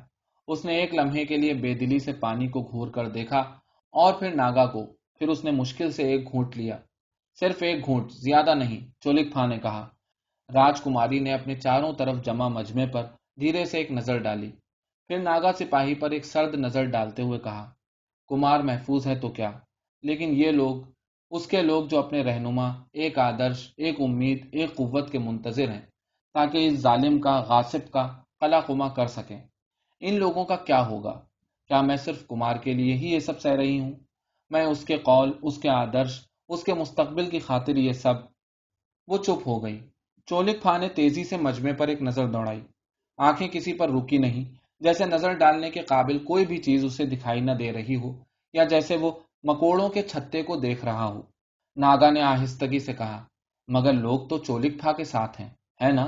اس 0.47 0.65
نے 0.65 0.73
ایک 0.75 0.95
لمحے 0.95 1.25
کے 1.25 1.37
لیے 1.37 1.53
بے 1.53 1.73
دلی 1.73 1.99
سے 1.99 2.13
پانی 2.13 2.47
کو 2.47 2.61
گھور 2.61 2.87
کر 2.87 3.09
دیکھا 3.09 3.39
اور 3.91 4.13
پھر 4.13 4.35
ناگا 4.35 4.65
کو، 4.65 4.85
پھر 4.85 5.27
اس 5.27 5.43
نے 5.43 5.51
مشکل 5.51 5.91
سے 5.91 6.03
ایک 6.03 6.31
گھونٹ 6.31 6.57
لیا۔ 6.57 6.77
صرف 7.39 7.63
ایک 7.63 7.85
گھونٹ، 7.85 8.11
زیادہ 8.11 8.55
نہیں 8.55 8.91
چولک 9.01 9.33
پھا 9.33 9.45
نے 9.45 9.57
کہا۔ 9.57 9.89
راج 10.53 10.81
کماری 10.81 11.19
نے 11.19 11.33
اپنے 11.33 11.55
چاروں 11.55 11.93
طرف 11.93 12.25
جمع 12.25 12.47
مجمے 12.47 12.85
پر 12.87 13.03
دھیرے 13.39 13.65
سے 13.65 13.77
ایک 13.77 13.91
نظر 13.91 14.17
ڈالی۔ 14.17 14.51
پھر 15.07 15.19
ناگا 15.19 15.51
سپاہی 15.53 15.95
پر 15.95 16.11
ایک 16.11 16.25
سرد 16.25 16.55
نظر 16.55 16.85
ڈالتے 16.85 17.21
ہوئے 17.21 17.39
کہا، 17.39 17.73
کمار 18.27 18.59
محفوظ 18.59 19.07
ہے 19.07 19.15
تو 19.15 19.29
کیا؟ 19.29 19.51
لیکن 20.01 20.29
یہ 20.31 20.51
لوگ، 20.51 20.81
اس 21.31 21.47
کے 21.47 21.61
لوگ 21.61 21.85
جو 21.85 21.99
اپنے 21.99 22.23
رہنما، 22.23 22.69
ایک 22.93 23.19
آدرش، 23.19 23.73
ایک 23.77 24.01
امید، 24.01 24.47
ایک 24.51 24.75
قوت 24.75 25.11
کے 25.11 25.19
منتظر 25.19 25.69
ہیں، 25.69 25.81
تاکہ 26.33 26.67
اس 26.67 26.73
ظالم 26.73 27.19
کا، 27.19 27.41
غاصب 27.41 27.91
کا 27.91 28.13
قلع 28.39 28.59
قما 28.59 28.89
کر 28.89 29.07
سکیں۔ 29.07 29.41
ان 30.05 30.19
لوگوں 30.19 30.45
کا 30.45 30.55
کیا 30.55 30.85
ہوگا؟ 30.85 31.21
کیا 31.67 31.81
میں 31.81 31.95
صرف 31.95 32.27
کمار 32.27 32.55
کے 32.55 32.73
لیے 32.73 32.93
ہی 32.93 33.13
یہ 33.13 33.19
سب 33.19 33.41
سہ 33.41 33.49
رہی 33.49 33.79
ہوں؟ 33.79 33.91
میں 34.49 34.65
اس 34.65 34.85
کے 34.85 34.97
قول، 34.97 35.31
اس 35.41 35.57
کے 35.57 35.69
آدرش، 35.69 36.21
اس 36.49 36.63
کے 36.63 36.73
مستقبل 36.73 37.29
کی 37.29 37.39
خاطر 37.39 37.75
یہ 37.75 37.91
سب۔ 37.91 38.13
وہ 39.07 39.17
چپ 39.17 39.47
ہو 39.47 39.63
گئی 39.63 39.79
چولک 40.25 40.61
پھا 40.61 40.77
نے 40.77 40.89
تیزی 40.89 41.23
سے 41.23 41.37
مجمے 41.37 41.73
پر 41.73 41.87
ایک 41.87 42.01
نظر 42.01 42.27
دوڑائی۔ 42.27 42.61
آنکھیں 43.17 43.47
کسی 43.47 43.73
پر 43.73 43.89
رکی 43.89 44.17
نہیں، 44.17 44.43
جیسے 44.79 45.05
نظر 45.05 45.33
ڈالنے 45.33 45.69
کے 45.69 45.81
قابل 45.81 46.19
کوئی 46.19 46.45
بھی 46.45 46.57
چیز 46.57 46.85
اسے 46.85 47.05
دکھائی 47.05 47.41
نہ 47.41 47.51
دے 47.51 47.71
رہی 47.71 47.95
ہو، 47.95 48.13
یا 48.53 48.63
جیسے 48.63 48.97
وہ 48.97 49.11
مکوڑوں 49.43 49.89
کے 49.89 50.01
چھتے 50.01 50.43
کو 50.43 50.55
دیکھ 50.55 50.85
رہا 50.85 51.05
ہو۔ 51.05 51.21
ناگا 51.75 52.09
نے 52.11 52.21
آہستگی 52.21 52.79
سے 52.79 52.93
کہا، 52.93 53.25
مگر 53.67 53.93
لوگ 53.93 54.27
تو 54.27 54.37
چولک 54.37 54.81
پھا 54.81 54.91
کے 54.91 55.03
ساتھ 55.03 55.41
ہیں، 55.41 55.49
ہے 55.83 55.91
نا؟ 55.91 56.05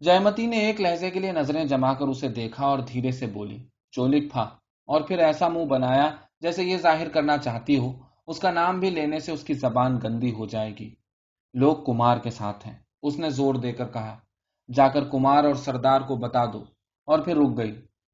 جیمتی 0.00 0.46
نے 0.46 0.58
ایک 0.58 0.80
لہجے 0.80 1.10
کے 1.10 1.20
لیے 1.20 1.32
نظریں 1.32 1.64
جما 1.64 1.94
کر 1.94 2.06
اسے 2.06 2.28
دیکھا 2.28 2.66
اور 2.66 2.78
دھیرے 2.78 3.10
سے 3.10 3.26
بولی 3.26 3.58
چولک 3.90 4.32
پھا، 4.32 4.42
اور 4.86 5.00
پھر 5.00 5.18
ایسا 5.18 5.48
منہ 5.48 5.64
بنایا 5.64 6.10
جیسے 6.40 6.64
یہ 6.64 6.76
ظاہر 6.76 7.08
کرنا 7.08 7.38
چاہتی 7.38 7.78
ہو۔ 7.78 7.92
اس 8.26 8.38
کا 8.40 8.50
نام 8.50 8.80
بھی 8.80 8.90
لینے 8.90 9.18
سے 9.18 9.32
اس 9.32 9.44
کی 9.44 9.54
زبان 9.54 9.98
گندی 10.04 10.32
ہو 10.32 10.46
جائے 10.46 10.72
گی۔ 10.80 10.94
لوگ 11.54 11.76
کمار 11.76 12.18
کے 12.18 12.30
ساتھ 12.30 12.66
ہیں۔ 12.66 12.74
اس 13.02 13.18
نے 13.18 13.30
زور 13.30 13.54
دے 13.54 13.72
کر 13.72 13.86
کہا، 13.86 14.18
جا 14.74 14.88
کر 14.88 15.04
کمار 15.04 15.44
اور 15.44 15.54
سردار 15.54 16.00
کو 16.00 16.16
بتا 16.16 16.44
دو۔ 16.44 16.64
اور 17.06 17.18
پھر 17.18 17.36
رک 17.36 17.58
گئی۔ 17.58 17.72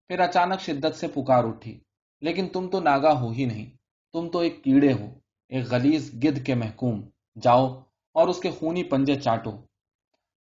پھر 0.08 0.20
اچانک 0.20 0.60
شدت 0.60 0.96
سے 0.96 1.06
پکار 1.08 1.44
اٹھی۔ 1.44 1.80
لیکن 2.20 2.48
تم 2.48 2.68
تو 2.68 2.80
ناگا 2.80 3.20
ہو 3.20 3.30
ہی 3.30 3.44
نہیں۔ 3.44 3.66
تم 4.12 4.28
تو 4.28 4.38
ایک 4.38 4.64
کیڑے 4.64 4.92
ہو، 4.92 5.06
ایک 5.48 5.64
غلیز 5.70 6.14
گد 6.24 6.46
کے 6.46 6.54
محکوم۔ 6.54 7.02
جاؤ 7.42 7.66
اور 8.14 8.28
اس 8.28 8.40
کے 8.40 8.50
خونی 8.50 8.84
پنجے 8.84 9.14
چاٹو۔ 9.14 9.50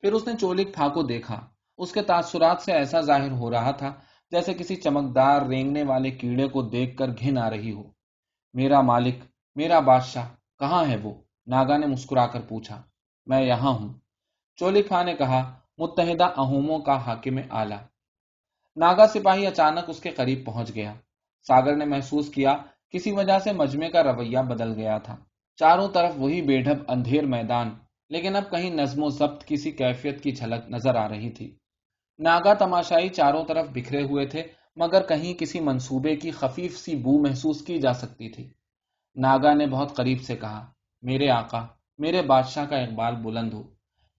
پھر 0.02 0.14
اس 0.14 0.28
نے 0.28 0.34
چولک 0.42 0.76
پھا 0.76 0.88
کو 0.88 1.04
دیکھا۔ 1.04 1.48
اس 1.78 1.92
کے 1.92 2.02
تاثرات 2.02 2.62
سے 2.62 2.72
ایسا 2.72 3.02
ظاہر 3.02 3.32
ہو 3.32 3.52
رہا 3.52 3.72
تھا 3.72 3.94
جیسے 4.32 4.54
کسی 4.54 4.76
چمکدار 4.76 5.42
رینگنے 5.42 5.84
والے 5.84 6.12
کیڑے 6.12 6.48
کو 6.48 6.62
دیکھ 6.62 6.98
کر 6.98 7.08
گھن 7.08 7.38
آ 7.38 7.50
رہی 7.50 7.72
ہو۔ 7.72 7.84
میرا 8.54 8.82
مالک، 8.82 9.16
میرا 9.56 9.80
بادشاہ، 9.80 10.28
کہاں 10.60 10.86
ہے 10.86 10.98
وہ؟ 11.04 11.14
ناگا 11.48 11.78
نے 11.78 11.86
مسکرا 11.86 12.28
کر 12.28 12.42
پوچھا۔ 12.42 12.82
میں 13.26 13.42
یہاں 13.42 13.72
ہوں۔ 13.72 13.94
چولک 14.56 14.88
پھا 14.88 15.04
نے 15.04 15.14
کہا، 15.14 15.54
متحدہ 15.78 16.26
اہوموں 16.38 16.80
کا 16.80 17.06
حاکم 17.06 17.40
آلہ 17.50 17.74
ناگا 18.76 19.08
سپاہی 19.08 19.48
اچانک 19.48 19.90
اس 19.90 20.00
کے 20.00 20.10
قریب 20.10 20.46
پہنچ 20.46 20.76
گیا۔ 20.76 20.94
ساگر 21.48 21.76
نے 21.76 21.86
محسوس 21.86 22.30
کیا، 22.30 22.58
کسی 22.90 23.12
وجہ 23.12 23.40
سے 23.40 23.54
مجمے 23.54 23.90
کا 23.90 24.04
رویہ 24.04 24.40
بدل 24.40 24.74
گیا 24.74 24.98
تھا۔ 24.98 25.16
چاروں 25.56 25.88
طرف 25.88 26.12
وہی 26.18 26.42
بے 26.42 26.62
ڈھب 26.62 26.84
اندھیر 26.88 27.26
میدان 27.26 27.70
لیکن 28.12 28.36
اب 28.36 28.52
کہیں 28.52 28.70
نظم 28.70 29.04
و 29.04 29.10
ضبط 29.10 29.46
کسی 29.46 29.72
کیفیت 29.72 30.24
کی 30.24 30.32
جھلک 30.32 30.70
نظر 30.70 30.96
آ 30.96 31.10
رہی 31.10 31.30
تھی۔ 31.30 31.56
ناگا 32.20 32.54
تماشائی 32.54 33.10
چاروں 33.10 33.46
طرف 33.46 33.68
بکھرے 33.74 34.04
ہوئے 34.04 34.26
تھے، 34.26 34.44
مگر 34.76 35.08
کہیں 35.08 35.34
کسی 35.34 35.60
منصوبے 35.60 36.16
کی 36.16 36.32
خفیف 36.32 36.78
سی 36.78 36.96
بو 36.96 37.22
محسوس 37.22 37.62
کی 37.62 37.80
جا 37.80 37.94
سکتی 37.94 38.30
تھی۔ 38.30 38.54
ناگا 39.16 39.54
نے 39.54 39.68
بہت 39.68 39.96
قریب 39.96 40.22
سے 40.22 40.36
کہا، 40.36 40.72
میرے 41.02 41.30
آقا، 41.30 41.66
میرے 41.98 42.22
بادشاہ 42.22 42.66
کا 42.66 42.76
اقبال 42.76 43.16
بلند 43.16 43.54
ہو۔ 43.54 43.64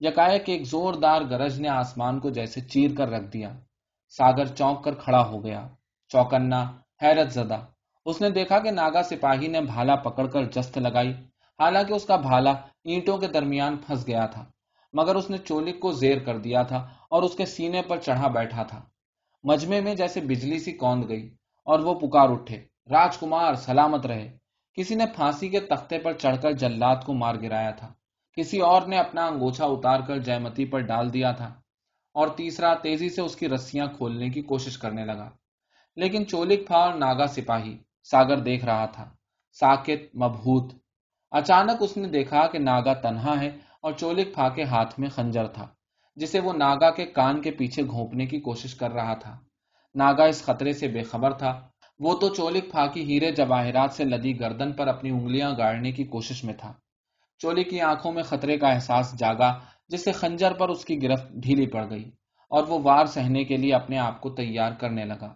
یکایک 0.01 0.49
ایک 0.49 0.65
زوردار 0.65 1.23
گرج 1.31 1.61
نے 1.61 1.69
آسمان 1.69 2.21
کو 2.21 2.31
جیسے 2.31 2.61
چیر 2.61 2.91
کر 2.97 3.09
رکھ 3.09 3.33
دیا۔ 3.33 3.53
ساگر 4.09 4.47
چونک 4.47 4.85
کر 4.85 4.95
کھڑا 4.95 5.27
ہو 5.27 5.45
گیا۔ 5.45 5.69
چوکنا، 6.09 6.73
حیرت 7.03 7.33
زدہ۔ 7.33 7.67
اس 8.07 8.21
نے 8.21 8.31
دیکھا 8.31 8.59
کہ 8.59 8.71
ناگا 8.71 9.03
سپاہی 9.03 9.47
نے 9.47 9.61
بھالا 9.61 9.95
پکڑ 9.97 10.27
کر 10.27 10.45
جست 10.45 10.79
لگائی۔ 10.79 11.15
حالانکہ 11.61 11.93
اس 11.93 12.05
کا 12.05 12.17
بھالا 12.17 12.51
اینٹوں 12.85 13.19
کے 13.19 13.27
درمیان 13.27 13.77
پھنس 13.77 14.07
گیا 14.07 14.27
تھا، 14.27 14.45
مگر 14.93 15.15
اس 15.15 15.31
نے 15.31 15.39
چولک 15.39 15.81
کو 15.81 15.93
زیر 15.93 16.19
کر 16.19 16.39
دیا 16.39 16.63
تھا 16.63 16.89
اور 17.11 17.23
اس 17.23 17.35
کے 17.35 17.47
سینے 17.47 17.83
پر 17.83 17.97
چڑھا 17.99 18.29
بیٹھا 18.29 18.63
تھا۔ 18.63 18.83
مجمے 19.45 19.81
میں 19.81 19.95
جیسے 19.95 20.21
بجلی 20.21 20.59
سی 20.59 20.73
کوند 20.73 21.05
گئی 21.09 21.35
اور 21.65 21.79
وہ 21.79 21.95
پکار 21.95 22.29
اٹھے۔ 22.29 22.57
راج 22.91 23.19
کمار 23.19 23.55
سلامت 23.55 24.07
رہے۔ 24.07 24.39
کسی 24.75 24.95
نے 24.95 25.05
پھانسی 25.17 25.49
کے 25.49 25.61
تختے 25.61 25.99
پر 25.99 26.13
چڑھ 26.13 26.43
کر 26.43 26.53
جلات 26.53 27.07
کو 27.07 27.13
مار 27.13 27.35
گرایا 27.43 27.71
تھا۔ 27.71 27.93
کسی 28.33 28.61
اور 28.61 28.83
نے 28.83 28.99
اپنا 28.99 29.27
انگوچھا 29.27 29.65
اتار 29.65 30.01
کر 30.01 30.19
جیمتی 30.19 30.65
پر 30.65 30.79
ڈال 30.79 31.13
دیا 31.13 31.33
تھا 31.33 31.55
اور 32.15 32.29
تیسرا 32.29 32.75
تیزی 32.75 33.09
سے 33.09 33.23
اس 33.23 33.37
کی 33.37 33.49
رسیاں 33.49 33.87
کھولنے 33.87 34.29
کی 34.29 34.43
کوشش 34.43 34.79
کرنے 34.79 35.05
لگا۔ 35.05 35.31
لیکن 35.97 36.27
چولک 36.27 36.67
پھا 36.67 36.77
اور 36.77 36.95
ناگا 36.95 37.27
سپاہی، 37.27 37.79
ساگر 38.11 38.37
دیکھ 38.37 38.65
رہا 38.65 38.87
تھا۔ 38.87 39.11
ساکت، 39.53 40.17
مبہوت 40.17 40.82
اچانک 41.33 41.77
اس 41.81 41.97
نے 41.97 42.09
دیکھا 42.09 42.47
کہ 42.47 42.59
ناگا 42.59 42.93
تنہا 42.95 43.41
ہے 43.41 43.51
اور 43.81 43.93
چولک 43.93 44.35
پھا 44.35 44.49
کے 44.49 44.63
ہاتھ 44.63 45.01
میں 45.01 45.09
خنجر 45.09 45.47
تھا، 45.47 45.67
جسے 46.17 46.41
وہ 46.41 46.53
ناگا 46.53 46.91
کے 46.91 47.07
کان 47.07 47.41
کے 47.43 47.51
پیچھے 47.51 47.83
گھونپنے 47.83 48.27
کی 48.27 48.41
کوشش 48.41 48.75
کر 48.75 48.91
رہا 48.91 49.15
تھا۔ 49.15 49.39
ناگا 49.95 50.25
اس 50.25 50.45
خطرے 50.45 50.73
سے 50.73 50.89
بے 50.89 51.03
خبر 51.03 51.33
تھا۔ 51.33 51.69
وہ 51.99 52.15
تو 52.15 52.29
چولک 52.29 52.71
پھا 52.71 52.87
کی 52.87 53.03
ہیرے 53.03 53.31
جواہرات 53.33 53.93
سے 53.93 54.05
لدی 54.05 54.41
گردن 54.41 54.73
پر 54.73 54.87
اپنی 54.87 55.11
انگلیاں 55.11 55.53
گاڑنے 55.59 55.93
کی 55.93 56.05
کوشش 56.05 56.45
میں 56.45 56.55
تھا۔ 56.55 56.73
چولی 57.39 57.65
کی 57.65 57.81
آنکھوں 57.81 58.13
میں 58.13 58.23
خطرے 58.23 58.59
کا 58.59 58.69
احساس 58.69 59.19
جاگا 59.19 59.59
جس 59.89 60.05
سے 60.05 60.13
خنجر 60.13 60.53
پر 60.53 60.69
اس 60.69 60.85
کی 60.85 61.03
گرفت 61.03 61.33
ڈھیلی 61.33 61.67
پڑ 61.67 61.91
گئی 61.91 62.11
اور 62.51 62.67
وہ 62.67 62.79
وار 62.83 63.07
سہنے 63.07 63.45
کے 63.45 63.57
لیے 63.57 63.75
اپنے 63.75 63.99
آپ 63.99 64.21
کو 64.21 64.31
تیار 64.31 64.73
کرنے 64.73 65.05
لگا۔ 65.05 65.35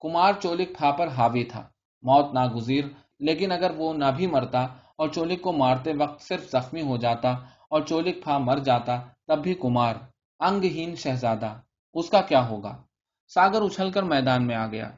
کمار 0.00 0.32
چولک 0.42 0.76
پھا 0.78 0.90
پر 0.90 1.08
حاوی 1.08 1.44
تھا۔ 1.44 1.68
موت 2.02 2.34
ناگزیر، 2.34 2.84
لیکن 3.20 3.52
اگر 3.52 3.70
وہ 3.76 3.94
نہ 3.94 4.10
بھی 4.16 4.26
مرتا 4.26 4.66
اور 5.00 5.08
چولک 5.08 5.40
کو 5.40 5.52
مارتے 5.52 5.92
وقت 5.98 6.22
صرف 6.22 6.50
زخمی 6.50 6.82
ہو 6.82 6.96
جاتا 6.96 7.30
اور 7.70 7.82
چولک 7.82 8.22
پھا 8.24 8.38
مر 8.38 8.58
جاتا، 8.58 9.00
تب 9.26 9.42
بھی 9.42 9.54
کمار، 9.54 9.94
انگہین 10.40 10.94
شہزادہ، 10.94 11.60
اس 11.94 12.10
کا 12.10 12.20
کیا 12.20 12.48
ہوگا؟ 12.48 12.82
ساگر 13.28 13.62
اچھل 13.62 13.90
کر 13.90 14.02
میدان 14.02 14.46
میں 14.46 14.56
آ 14.56 14.66
گیا۔ 14.66 14.90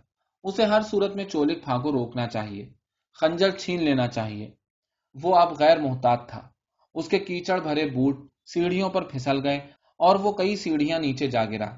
اسے 0.43 0.65
ہر 0.65 0.81
صورت 0.81 1.17
میں 1.17 1.25
چولک 1.25 1.65
پھا 1.65 1.79
کو 1.79 1.93
روکنا 1.93 2.27
چاہیے، 2.27 2.69
خنجر 3.21 3.51
چھین 3.51 3.83
لینا 3.83 4.07
چاہیے۔ 4.07 4.51
وہ 5.23 5.37
اب 5.37 5.53
غیر 5.59 5.79
محتاط 5.79 6.29
تھا۔ 6.29 6.49
اس 6.95 7.09
کے 7.09 7.19
کیچڑ 7.19 7.61
بھرے 7.61 7.91
بوٹ 7.91 8.27
سیڑھیوں 8.47 8.91
پر 8.91 9.03
پھسل 9.03 9.45
گئے 9.45 9.59
اور 9.99 10.17
وہ 10.17 10.33
کئی 10.33 10.57
سیڑھیاں 10.57 10.99
نیچے 10.99 11.27
جا 11.27 11.45
گرا۔ 11.45 11.77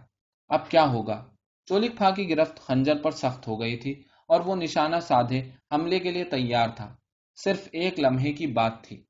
اب 0.48 0.70
کیا 0.70 0.88
ہوگا؟ 0.88 1.24
چولک 1.66 1.96
پھا 1.96 2.10
کی 2.10 2.30
گرفت 2.30 2.60
خنجر 2.60 3.02
پر 3.02 3.10
سخت 3.10 3.48
ہو 3.48 3.60
گئی 3.60 3.76
تھی 3.76 4.02
اور 4.28 4.40
وہ 4.40 4.56
نشانہ 4.56 4.96
سادھے 5.02 5.50
حملے 5.72 5.98
کے 5.98 6.10
لیے 6.10 6.24
تیار 6.24 6.68
تھا۔ 6.68 6.94
صرف 7.36 7.68
ایک 7.72 8.00
لمحے 8.00 8.32
کی 8.32 8.46
بات 8.46 8.82
تھی۔ 8.82 9.04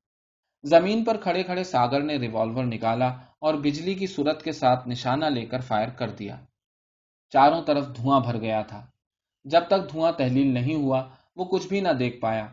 زمین 0.63 1.03
پر 1.03 1.17
کھڑے 1.17 1.43
کھڑے 1.43 1.63
ساگر 1.63 2.01
نے 2.01 2.17
ریوالور 2.17 2.63
نکالا 2.63 3.07
اور 3.39 3.53
بجلی 3.53 3.93
کی 3.93 4.07
صورت 4.07 4.43
کے 4.43 4.51
ساتھ 4.51 4.87
نشانہ 4.87 5.25
لے 5.25 5.45
کر 5.45 5.59
فائر 5.59 5.89
کر 5.89 6.09
دیا۔ 6.09 6.39
چاروں 7.29 7.61
طرف 7.61 7.87
دھواں 7.97 8.19
بھر 8.19 8.41
گیا 8.41 8.61
تھا۔ 8.61 8.87
جب 9.43 9.61
تک 9.67 9.91
دھواں 9.91 10.11
تحلیل 10.11 10.53
نہیں 10.53 10.75
ہوا، 10.75 11.09
وہ 11.35 11.45
کچھ 11.45 11.67
بھی 11.67 11.81
نہ 11.81 11.89
دیکھ 11.89 12.19
پایا۔ 12.19 12.47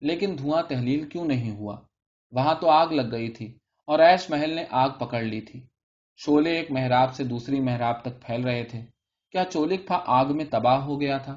لیکن 0.00 0.38
دھواں 0.38 0.62
تحلیل 0.62 1.08
کیوں 1.08 1.24
نہیں 1.24 1.56
ہوا؟ 1.56 1.76
وہاں 2.30 2.54
تو 2.60 2.70
آگ 2.70 2.86
لگ 2.86 3.12
گئی 3.12 3.28
تھی 3.28 3.58
اور 3.86 3.98
ایش 3.98 4.30
محل 4.30 4.54
نے 4.54 4.64
آگ 4.70 4.90
پکڑ 4.90 5.22
لی 5.22 5.40
تھی۔ 5.40 5.66
شولے 6.16 6.50
ایک 6.50 6.70
محراب 6.70 7.14
سے 7.14 7.24
دوسری 7.24 7.60
محراب 7.60 8.02
تک 8.02 8.26
پھیل 8.26 8.44
رہے 8.44 8.64
تھے۔ 8.64 8.80
کیا 9.32 9.44
چولک 9.44 9.86
پھا 9.86 10.02
آگ 10.06 10.24
میں 10.36 10.44
تباہ 10.50 10.80
ہو 10.80 11.00
گیا 11.00 11.18
تھا؟ 11.18 11.32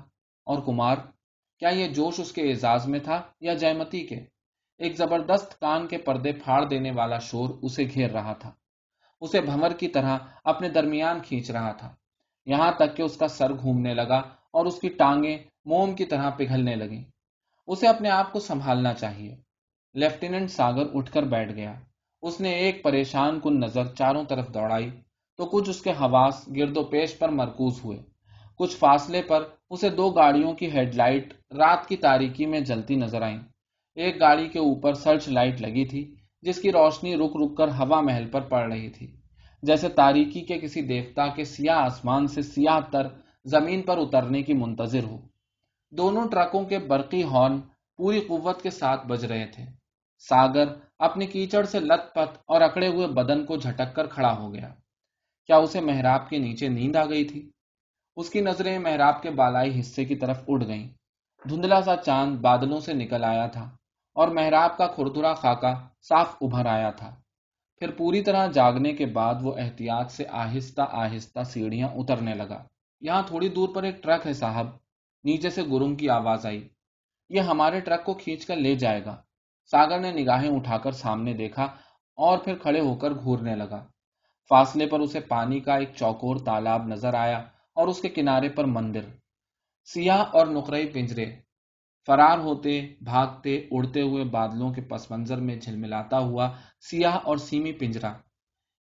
اور 0.45 0.61
کمار 0.65 0.95
کیا 1.59 1.69
یہ 1.69 1.87
جوش 1.87 2.19
اس 2.19 2.31
کے 2.31 2.41
اعزاز 2.41 2.87
میں 2.87 2.99
تھا 2.99 3.21
یا 3.41 3.53
جیمتی 3.53 4.07
کے؟ 4.07 4.15
ایک 4.77 4.97
زبردست 4.97 5.59
کان 5.59 5.87
کے 5.87 5.97
پردے 5.97 6.31
پھاڑ 6.31 6.65
دینے 6.65 6.91
والا 6.91 7.17
شور 7.17 7.49
اسے 7.61 7.83
گھیر 7.83 8.11
رہا 8.11 8.33
تھا۔ 8.33 8.51
اسے 9.21 9.41
بھمر 9.41 9.73
کی 9.73 9.87
طرح 9.87 10.17
اپنے 10.43 10.69
درمیان 10.69 11.19
کھینچ 11.19 11.51
رہا 11.51 11.71
تھا۔ 11.71 11.95
یہاں 12.45 12.71
تک 12.71 12.97
کہ 12.97 13.01
اس 13.01 13.17
کا 13.17 13.27
سر 13.27 13.53
گھومنے 13.53 13.93
لگا 13.93 14.17
اور 14.51 14.65
اس 14.65 14.79
کی 14.81 14.89
ٹانگیں 14.89 15.37
موم 15.65 15.95
کی 15.95 16.05
طرح 16.05 16.29
پگھلنے 16.29 16.75
لگی 16.75 17.03
اسے 17.67 17.87
اپنے 17.87 18.09
آپ 18.09 18.33
کو 18.33 18.39
سنبھالنا 18.39 18.93
چاہیے۔ 18.93 19.35
لیفٹیننٹ 19.93 20.51
ساگر 20.51 20.83
اٹھ 20.93 21.11
کر 21.11 21.23
بیٹھ 21.23 21.53
گیا۔ 21.53 21.73
اس 22.21 22.41
نے 22.41 22.49
ایک 22.49 22.83
پریشان 22.83 23.39
کن 23.39 23.59
نظر 23.59 23.85
چاروں 23.85 24.23
طرف 24.23 24.53
دوڑائی 24.53 24.89
تو 25.37 25.45
کچھ 25.45 25.69
اس 25.69 25.81
کے 25.81 25.91
حواس 25.91 26.49
گرد 26.55 26.77
و 26.77 26.83
پیش 26.83 27.19
پر 27.19 27.29
مرکوز 27.29 27.79
ہوئے۔ 27.83 27.97
کچھ 28.57 28.77
فاصلے 28.77 29.21
پر 29.21 29.43
اسے 29.73 29.89
دو 29.89 30.09
گاڑیوں 30.09 30.53
کی 30.53 30.71
ہیڈ 30.71 30.95
لائٹ 30.95 31.33
رات 31.51 31.87
کی 31.87 31.97
تاریکی 31.97 32.45
میں 32.45 32.59
جلتی 32.59 32.95
نظر 32.95 33.21
آئیں۔ 33.21 33.39
ایک 33.95 34.19
گاڑی 34.19 34.49
کے 34.49 34.59
اوپر 34.59 34.93
سرچ 34.93 35.29
لائٹ 35.29 35.61
لگی 35.61 35.85
تھی، 35.85 36.15
جس 36.41 36.61
کی 36.61 36.71
روشنی 36.71 37.15
رک 37.15 37.31
رک 37.43 37.57
کر 37.57 37.67
ہوا 37.67 38.01
محل 38.01 38.29
پر 38.31 38.41
پڑ 38.41 38.73
رہی 38.73 38.89
تھی۔ 38.89 39.15
جیسے 39.61 39.89
تاریکی 39.89 40.41
کے 40.41 40.59
کسی 40.59 40.81
دیوتا 40.81 41.27
کے 41.27 41.43
سیاہ 41.43 41.75
آسمان 41.75 42.27
سے 42.27 42.41
سیاہ 42.41 42.79
تر 42.91 43.07
زمین 43.45 43.81
پر 43.81 43.97
اترنے 43.97 44.43
کی 44.43 44.53
منتظر 44.53 45.03
ہو۔ 45.03 45.17
دونوں 45.91 46.27
ٹرکوں 46.27 46.65
کے 46.65 46.79
برقی 46.79 47.23
ہارن 47.23 47.59
پوری 47.97 48.19
قوت 48.19 48.61
کے 48.61 48.69
ساتھ 48.69 49.07
بج 49.07 49.25
رہے 49.25 49.45
تھے۔ 49.45 49.63
ساگر 50.17 50.65
اپنی 50.99 51.25
کیچڑ 51.25 51.63
سے 51.63 51.79
لت 51.79 52.13
پت 52.15 52.37
اور 52.47 52.61
اکڑے 52.61 52.87
ہوئے 52.87 53.07
بدن 53.07 53.45
کو 53.45 53.57
جھٹک 53.57 53.95
کر 53.95 54.07
کھڑا 54.07 54.37
ہو 54.37 54.53
گیا۔ 54.53 54.73
کیا 55.45 55.55
اسے 55.55 55.81
محراب 55.81 56.29
کے 56.29 56.37
نیچے 56.37 56.67
نیند 56.67 56.95
آ 56.95 57.05
گئی 57.05 57.23
تھی؟ 57.23 57.49
اس 58.15 58.29
کی 58.29 58.41
نظریں 58.41 58.79
محراب 58.79 59.21
کے 59.21 59.29
بالائی 59.29 59.79
حصے 59.79 60.05
کی 60.05 60.15
طرف 60.15 60.43
اڑ 60.47 60.67
گئیں۔ 60.67 60.87
دھندلا 61.49 61.81
سا 61.81 61.95
چاند 61.95 62.37
بادلوں 62.37 62.79
سے 62.79 62.93
نکل 62.93 63.23
آیا 63.23 63.47
تھا 63.47 63.63
اور 64.13 64.27
محراب 64.27 64.77
کا 64.77 64.87
کھردرا 64.87 65.33
خاکہ 65.33 65.73
صاف 66.01 66.35
ابھر 66.41 66.65
آیا 66.65 66.89
تھا۔ 66.89 67.15
پھر 67.79 67.91
پوری 67.91 68.21
طرح 68.21 68.47
جاگنے 68.47 68.93
کے 68.93 69.05
بعد 69.05 69.35
وہ 69.41 69.53
احتیاط 69.57 70.11
سے 70.11 70.23
آہستہ 70.31 70.81
آہستہ 70.91 71.43
سیڑھیاں 71.43 71.89
اترنے 71.95 72.33
لگا۔ 72.33 72.63
یہاں 73.01 73.21
تھوڑی 73.27 73.49
دور 73.49 73.69
پر 73.75 73.83
ایک 73.83 74.03
ٹرک 74.03 74.27
ہے 74.27 74.33
صاحب۔ 74.33 74.67
نیچے 75.23 75.49
سے 75.49 75.61
گرم 75.71 75.95
کی 75.95 76.09
آواز 76.09 76.45
آئی۔ 76.45 76.67
یہ 77.29 77.41
ہمارے 77.41 77.79
ٹرک 77.79 78.03
کو 78.03 78.13
کھینچ 78.13 78.45
کر 78.45 78.55
لے 78.55 78.75
جائے 78.75 79.05
گا۔ 79.05 79.15
ساگر 79.71 79.99
نے 79.99 80.11
نگاہیں 80.11 80.49
اٹھا 80.49 80.77
کر 80.77 80.91
سامنے 80.91 81.33
دیکھا 81.33 81.63
اور 82.15 82.37
پھر 82.37 82.55
کھڑے 82.55 82.79
ہو 82.79 82.95
کر 82.95 83.11
گھورنے 83.11 83.55
لگا۔ 83.55 83.85
فاصلے 84.49 84.87
پر 84.87 84.99
اسے 84.99 85.19
پانی 85.19 85.59
کا 85.59 85.75
ایک 85.75 85.89
چوکور 85.95 86.35
تالاب 86.45 86.87
نظر 86.87 87.13
آیا۔ 87.13 87.43
اور 87.75 87.87
اس 87.87 88.01
کے 88.01 88.09
کنارے 88.09 88.49
پر 88.49 88.65
مندر۔ 88.65 89.01
سیاہ 89.85 90.23
اور 90.33 90.47
نقرئی 90.47 90.87
پنجرے۔ 90.87 91.25
فرار 92.07 92.37
ہوتے، 92.37 92.95
بھاگتے، 93.01 93.67
اڑتے 93.71 94.01
ہوئے 94.01 94.23
بادلوں 94.23 94.73
کے 94.73 94.81
پس 94.81 95.11
منظر 95.11 95.37
میں 95.37 95.55
جھلملاتا 95.55 96.17
ہوا 96.17 96.51
سیاہ 96.81 97.15
اور 97.23 97.37
سیمی 97.37 97.71
پنجرا 97.71 98.11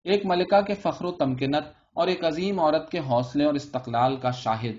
ایک 0.04 0.26
ملکہ 0.26 0.60
کے 0.60 0.74
فخر 0.74 1.04
و 1.04 1.12
تمکنت 1.12 1.64
اور 1.94 2.08
ایک 2.08 2.24
عظیم 2.24 2.60
عورت 2.60 2.90
کے 2.90 2.98
حوصلے 2.98 3.44
اور 3.44 3.54
استقلال 3.54 4.16
کا 4.16 4.30
شاہد۔ 4.30 4.76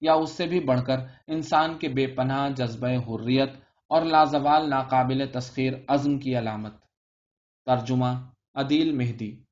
یا 0.00 0.12
اس 0.12 0.30
سے 0.30 0.46
بھی 0.46 0.60
بڑھ 0.60 0.84
کر 0.86 0.98
انسان 1.26 1.78
کے 1.78 1.88
بے 1.88 2.06
پناہ، 2.06 2.48
جذبہ 2.48 2.88
حریت 2.88 3.50
اور 3.88 4.02
لازوال 4.02 4.70
ناقابل 4.70 5.26
تسخیر 5.32 5.72
عزم 5.88 6.18
کی 6.18 6.38
علامت۔ 6.38 6.74
ترجمہ 7.66 8.06
عدیل 8.54 8.92
مہدی۔ 8.92 9.42